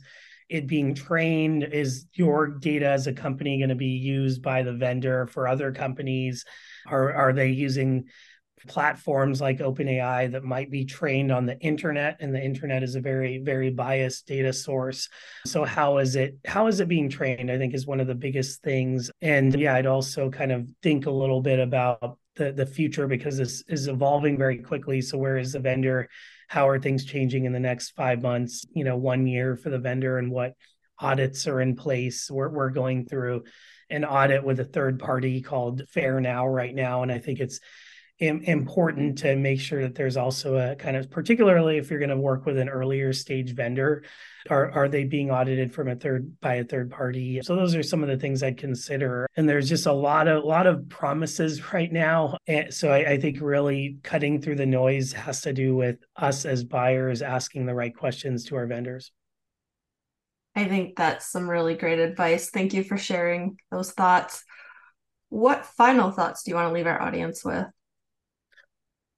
it 0.50 0.68
being 0.68 0.94
trained? 0.94 1.64
Is 1.64 2.06
your 2.14 2.48
data 2.48 2.88
as 2.88 3.08
a 3.08 3.14
company 3.14 3.58
going 3.60 3.70
to 3.70 3.76
be 3.76 3.86
used 3.86 4.42
by 4.42 4.64
the 4.64 4.74
vendor 4.74 5.28
for 5.28 5.48
other 5.48 5.72
companies? 5.72 6.44
Are 6.88 7.14
are 7.14 7.34
they 7.34 7.50
using 7.50 8.06
platforms 8.68 9.42
like 9.42 9.60
OpenAI 9.60 10.32
that 10.32 10.44
might 10.44 10.72
be 10.72 10.86
trained 10.86 11.32
on 11.32 11.46
the 11.46 11.58
internet, 11.60 12.18
and 12.20 12.36
the 12.36 12.44
internet 12.44 12.84
is 12.84 12.96
a 12.96 13.02
very 13.02 13.38
very 13.38 13.70
biased 13.70 14.28
data 14.28 14.52
source. 14.52 15.08
So 15.46 15.64
how 15.64 16.00
is 16.00 16.18
it 16.18 16.38
how 16.46 16.68
is 16.68 16.82
it 16.82 16.90
being 16.90 17.10
trained? 17.10 17.50
I 17.50 17.58
think 17.58 17.74
is 17.74 17.88
one 17.88 18.02
of 18.02 18.08
the 18.08 18.16
biggest 18.16 18.62
things. 18.62 19.10
And 19.22 19.58
yeah, 19.58 19.76
I'd 19.76 19.86
also 19.86 20.30
kind 20.30 20.52
of 20.52 20.70
think 20.84 21.06
a 21.06 21.12
little 21.12 21.42
bit 21.42 21.60
about 21.60 22.20
the 22.36 22.52
the 22.52 22.66
future 22.66 23.08
because 23.08 23.38
this 23.38 23.64
is 23.68 23.88
evolving 23.88 24.38
very 24.38 24.58
quickly. 24.58 25.02
So 25.02 25.18
where 25.18 25.38
is 25.38 25.54
the 25.54 25.60
vendor? 25.60 26.10
How 26.48 26.68
are 26.68 26.80
things 26.80 27.06
changing 27.06 27.46
in 27.46 27.54
the 27.54 27.60
next 27.60 27.92
five 27.92 28.22
months? 28.22 28.66
You 28.74 28.84
know, 28.84 28.98
one 28.98 29.28
year 29.28 29.56
for 29.56 29.70
the 29.70 29.80
vendor 29.80 30.18
and 30.18 30.32
what 30.32 30.54
audits 31.00 31.48
are 31.48 31.62
in 31.62 31.76
place. 31.76 32.30
We're 32.30 32.50
we're 32.50 32.70
going 32.70 33.06
through 33.06 33.44
an 33.90 34.06
audit 34.06 34.44
with 34.44 34.60
a 34.60 34.66
third 34.66 35.00
party 35.00 35.42
called 35.42 35.84
FairNow 35.96 36.54
right 36.54 36.74
now, 36.74 37.04
and 37.04 37.12
I 37.12 37.20
think 37.20 37.40
it's 37.40 37.60
important 38.20 39.18
to 39.18 39.36
make 39.36 39.60
sure 39.60 39.82
that 39.82 39.96
there's 39.96 40.16
also 40.16 40.56
a 40.56 40.76
kind 40.76 40.96
of 40.96 41.12
particularly 41.12 41.78
if 41.78 41.90
you're 41.90 42.00
going 42.00 42.10
to 42.10 42.18
work 42.18 42.46
with 42.46 42.58
an 42.58 42.70
earlier 42.70 43.12
stage 43.12 43.54
vendor 43.54 44.04
are 44.50 44.72
are 44.72 44.88
they 44.88 45.04
being 45.04 45.32
audited 45.32 45.74
from 45.74 45.88
a 45.88 45.96
third 45.96 46.40
by 46.40 46.56
a 46.56 46.64
third 46.64 46.92
party? 46.92 47.42
So 47.44 47.56
those 47.56 47.76
are 47.76 47.84
some 47.84 48.04
of 48.04 48.10
the 48.10 48.18
things 48.18 48.44
i'd 48.44 48.58
consider. 48.58 49.28
And 49.36 49.50
there's 49.50 49.68
just 49.68 49.86
a 49.86 49.94
lot 49.94 50.28
of 50.28 50.44
lot 50.44 50.68
of 50.68 50.88
promises 50.88 51.74
right 51.74 51.92
now. 51.92 52.38
And 52.48 52.74
so 52.74 52.92
I, 52.92 53.12
I 53.12 53.20
think 53.20 53.40
really 53.42 53.98
cutting 54.04 54.42
through 54.42 54.56
the 54.56 54.66
noise 54.66 55.12
has 55.14 55.42
to 55.42 55.54
do 55.54 55.76
with 55.76 55.98
us 56.16 56.46
as 56.46 56.64
buyers 56.64 57.22
asking 57.22 57.66
the 57.66 57.76
right 57.76 57.96
questions 57.96 58.46
to 58.46 58.56
our 58.56 58.68
vendors. 58.68 59.12
I 60.56 60.66
think 60.66 60.96
that's 60.96 61.30
some 61.30 61.50
really 61.50 61.76
great 61.76 62.00
advice. 62.00 62.50
Thank 62.50 62.74
you 62.74 62.84
for 62.84 62.98
sharing 62.98 63.58
those 63.72 63.92
thoughts. 63.92 64.44
What 65.28 65.66
final 65.66 66.12
thoughts 66.12 66.44
do 66.44 66.52
you 66.52 66.56
want 66.56 66.70
to 66.70 66.74
leave 66.74 66.88
our 66.88 67.02
audience 67.02 67.44
with 67.44 67.66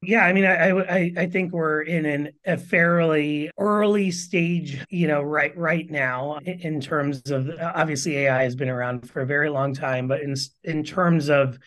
yeah, 0.03 0.25
I 0.25 0.33
mean, 0.33 0.45
I, 0.45 0.69
I 0.69 1.13
I 1.17 1.25
think 1.25 1.53
we're 1.53 1.81
in 1.81 2.05
an, 2.05 2.29
a 2.45 2.57
fairly 2.57 3.49
early 3.57 4.11
stage, 4.11 4.85
you 4.89 5.07
know, 5.07 5.21
right 5.21 5.57
right 5.57 5.89
now 5.89 6.37
in 6.37 6.79
terms 6.79 7.31
of 7.31 7.49
obviously 7.59 8.17
AI 8.17 8.43
has 8.43 8.55
been 8.55 8.69
around 8.69 9.09
for 9.09 9.21
a 9.21 9.25
very 9.25 9.49
long 9.49 9.73
time, 9.73 10.07
but 10.07 10.21
in 10.21 10.35
in 10.63 10.83
terms 10.83 11.29
of 11.29 11.57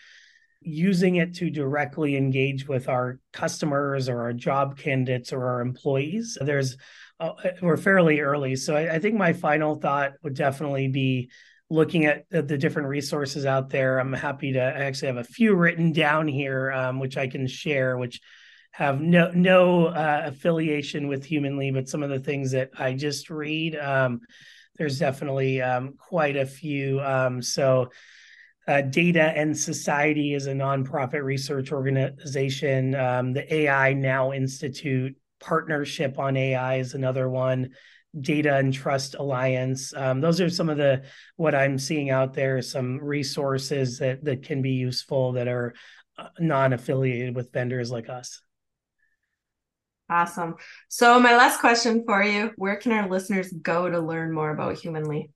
using 0.60 1.16
it 1.16 1.34
to 1.36 1.50
directly 1.50 2.16
engage 2.16 2.68
with 2.68 2.88
our 2.88 3.18
customers 3.32 4.08
or 4.08 4.20
our 4.20 4.32
job 4.32 4.78
candidates 4.78 5.32
or 5.32 5.46
our 5.48 5.60
employees, 5.60 6.38
there's 6.40 6.76
uh, 7.18 7.32
we're 7.60 7.76
fairly 7.76 8.20
early. 8.20 8.54
So 8.54 8.76
I, 8.76 8.94
I 8.94 8.98
think 9.00 9.16
my 9.16 9.32
final 9.32 9.74
thought 9.74 10.12
would 10.22 10.34
definitely 10.34 10.86
be 10.86 11.30
looking 11.70 12.04
at 12.04 12.28
the 12.30 12.58
different 12.58 12.88
resources 12.88 13.46
out 13.46 13.70
there. 13.70 13.98
I'm 13.98 14.12
happy 14.12 14.52
to 14.52 14.60
I 14.60 14.84
actually 14.84 15.08
have 15.08 15.16
a 15.18 15.24
few 15.24 15.54
written 15.54 15.92
down 15.92 16.26
here, 16.26 16.72
um, 16.72 16.98
which 16.98 17.16
I 17.16 17.28
can 17.28 17.46
share, 17.46 17.96
which 17.96 18.20
have 18.72 19.00
no 19.00 19.30
no 19.30 19.86
uh, 19.86 20.22
affiliation 20.26 21.06
with 21.06 21.24
Humanly, 21.24 21.70
but 21.70 21.88
some 21.88 22.02
of 22.02 22.10
the 22.10 22.18
things 22.18 22.50
that 22.50 22.70
I 22.78 22.94
just 22.94 23.30
read. 23.30 23.76
Um, 23.76 24.20
there's 24.76 24.98
definitely 24.98 25.62
um, 25.62 25.94
quite 25.96 26.36
a 26.36 26.46
few. 26.46 27.00
Um, 27.00 27.40
so. 27.40 27.90
Uh, 28.68 28.82
Data 28.82 29.22
and 29.22 29.56
Society 29.56 30.32
is 30.32 30.46
a 30.46 30.52
nonprofit 30.52 31.24
research 31.24 31.72
organization. 31.72 32.94
Um, 32.94 33.32
the 33.32 33.52
AI 33.52 33.94
Now 33.94 34.32
Institute 34.32 35.16
partnership 35.40 36.18
on 36.20 36.36
AI 36.36 36.76
is 36.76 36.94
another 36.94 37.28
one 37.28 37.70
data 38.18 38.56
and 38.56 38.72
trust 38.72 39.14
alliance. 39.14 39.94
Um, 39.94 40.20
those 40.20 40.40
are 40.40 40.50
some 40.50 40.68
of 40.68 40.76
the 40.76 41.02
what 41.36 41.54
i'm 41.54 41.78
seeing 41.78 42.10
out 42.10 42.34
there 42.34 42.60
some 42.60 42.98
resources 42.98 43.98
that 43.98 44.24
that 44.24 44.42
can 44.42 44.62
be 44.62 44.70
useful 44.70 45.32
that 45.32 45.46
are 45.46 45.74
uh, 46.18 46.28
non-affiliated 46.38 47.34
with 47.34 47.52
vendors 47.52 47.90
like 47.90 48.08
us. 48.08 48.42
Awesome. 50.10 50.56
So 50.88 51.20
my 51.20 51.36
last 51.36 51.60
question 51.60 52.02
for 52.04 52.22
you 52.22 52.50
where 52.56 52.76
can 52.76 52.90
our 52.92 53.08
listeners 53.08 53.52
go 53.52 53.88
to 53.88 54.00
learn 54.00 54.32
more 54.32 54.50
about 54.50 54.76
humanly 54.76 55.30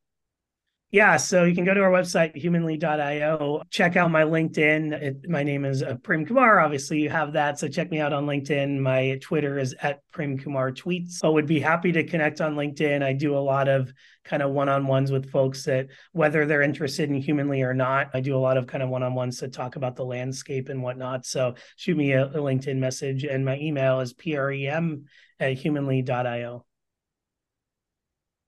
yeah, 0.95 1.17
so 1.17 1.43
you 1.43 1.57
can 1.57 1.65
go 1.65 1.75
to 1.75 1.81
our 1.81 1.91
website, 1.91 2.37
humanly.io, 2.37 3.63
check 3.69 3.97
out 3.97 4.13
my 4.13 4.23
LinkedIn. 4.23 4.93
It, 4.93 5.29
my 5.29 5.43
name 5.43 5.65
is 5.65 5.83
uh, 5.83 5.97
Prem 6.05 6.25
Kumar. 6.25 6.61
Obviously, 6.61 7.01
you 7.01 7.11
have 7.11 7.33
that. 7.33 7.59
So 7.59 7.67
check 7.67 7.91
me 7.91 7.99
out 7.99 8.13
on 8.13 8.27
LinkedIn. 8.27 8.79
My 8.79 9.19
Twitter 9.21 9.59
is 9.59 9.75
at 9.83 10.03
Prem 10.13 10.39
Kumar 10.39 10.71
Tweets. 10.71 11.15
So 11.15 11.33
would 11.33 11.49
be 11.49 11.59
happy 11.59 11.91
to 11.91 12.05
connect 12.05 12.41
on 12.41 12.55
LinkedIn. 12.55 13.03
I 13.03 13.13
do 13.13 13.37
a 13.37 13.41
lot 13.41 13.67
of 13.67 13.93
kind 14.23 14.41
of 14.41 14.53
one-on-ones 14.53 15.11
with 15.11 15.33
folks 15.33 15.65
that 15.65 15.89
whether 16.13 16.47
they're 16.47 16.63
interested 16.63 17.11
in 17.11 17.17
humanly 17.17 17.63
or 17.63 17.75
not, 17.75 18.11
I 18.15 18.21
do 18.21 18.37
a 18.37 18.39
lot 18.39 18.57
of 18.57 18.69
kind 18.69 18.85
of 18.85 18.89
one-on-ones 18.89 19.41
to 19.41 19.49
talk 19.49 19.75
about 19.75 19.97
the 19.97 20.05
landscape 20.05 20.69
and 20.69 20.81
whatnot. 20.81 21.27
So 21.27 21.57
shoot 21.75 21.97
me 21.97 22.13
a, 22.13 22.27
a 22.27 22.37
LinkedIn 22.37 22.77
message. 22.77 23.25
And 23.25 23.45
my 23.45 23.59
email 23.59 23.99
is 23.99 24.13
prem 24.13 25.07
at 25.41 25.55
humanly.io. 25.55 26.65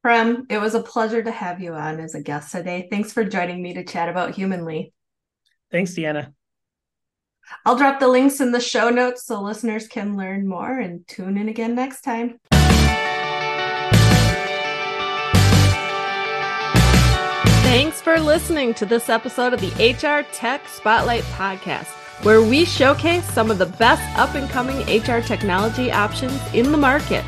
Prem, 0.06 0.46
it 0.48 0.58
was 0.58 0.76
a 0.76 0.82
pleasure 0.84 1.20
to 1.20 1.32
have 1.32 1.60
you 1.60 1.74
on 1.74 1.98
as 1.98 2.14
a 2.14 2.22
guest 2.22 2.52
today. 2.52 2.86
Thanks 2.88 3.12
for 3.12 3.24
joining 3.24 3.60
me 3.60 3.74
to 3.74 3.82
chat 3.82 4.08
about 4.08 4.36
Humanly. 4.36 4.92
Thanks, 5.72 5.94
Deanna. 5.94 6.32
I'll 7.64 7.74
drop 7.74 7.98
the 7.98 8.06
links 8.06 8.40
in 8.40 8.52
the 8.52 8.60
show 8.60 8.88
notes 8.88 9.26
so 9.26 9.42
listeners 9.42 9.88
can 9.88 10.16
learn 10.16 10.46
more 10.46 10.78
and 10.78 11.04
tune 11.08 11.36
in 11.36 11.48
again 11.48 11.74
next 11.74 12.02
time. 12.02 12.38
Thanks 17.64 18.00
for 18.00 18.20
listening 18.20 18.74
to 18.74 18.86
this 18.86 19.08
episode 19.08 19.54
of 19.54 19.60
the 19.60 19.72
HR 19.92 20.24
Tech 20.32 20.68
Spotlight 20.68 21.24
Podcast, 21.32 21.88
where 22.24 22.42
we 22.42 22.64
showcase 22.64 23.24
some 23.32 23.50
of 23.50 23.58
the 23.58 23.66
best 23.66 24.04
up 24.16 24.36
and 24.36 24.48
coming 24.50 24.82
HR 24.82 25.20
technology 25.20 25.90
options 25.90 26.40
in 26.54 26.70
the 26.70 26.78
market. 26.78 27.24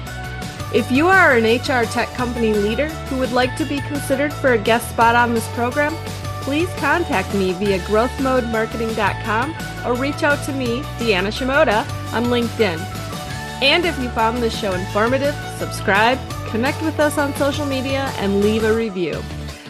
If 0.74 0.90
you 0.90 1.08
are 1.08 1.32
an 1.32 1.44
HR 1.44 1.86
tech 1.86 2.08
company 2.10 2.52
leader 2.52 2.88
who 2.88 3.18
would 3.18 3.32
like 3.32 3.56
to 3.56 3.64
be 3.64 3.80
considered 3.80 4.34
for 4.34 4.52
a 4.52 4.58
guest 4.58 4.90
spot 4.90 5.16
on 5.16 5.32
this 5.32 5.48
program, 5.54 5.94
please 6.42 6.68
contact 6.74 7.34
me 7.34 7.52
via 7.52 7.78
growthmodemarketing.com 7.80 9.56
or 9.86 9.94
reach 9.94 10.22
out 10.22 10.44
to 10.44 10.52
me, 10.52 10.82
Deanna 10.98 11.32
Shimoda, 11.32 11.88
on 12.12 12.24
LinkedIn. 12.24 12.78
And 13.62 13.86
if 13.86 13.98
you 13.98 14.10
found 14.10 14.42
this 14.42 14.58
show 14.58 14.72
informative, 14.74 15.34
subscribe, 15.56 16.18
connect 16.48 16.82
with 16.82 17.00
us 17.00 17.16
on 17.16 17.34
social 17.36 17.64
media, 17.64 18.12
and 18.18 18.42
leave 18.42 18.64
a 18.64 18.74
review. 18.74 19.22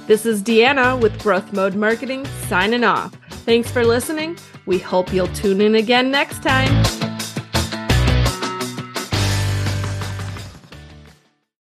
This 0.08 0.26
is 0.26 0.42
Deanna 0.42 1.00
with 1.00 1.22
Growth 1.22 1.52
Mode 1.52 1.76
Marketing 1.76 2.26
signing 2.48 2.82
off. 2.82 3.14
Thanks 3.44 3.70
for 3.70 3.84
listening. 3.84 4.36
We 4.66 4.78
hope 4.78 5.12
you'll 5.12 5.28
tune 5.28 5.60
in 5.60 5.76
again 5.76 6.10
next 6.10 6.42
time. 6.42 6.87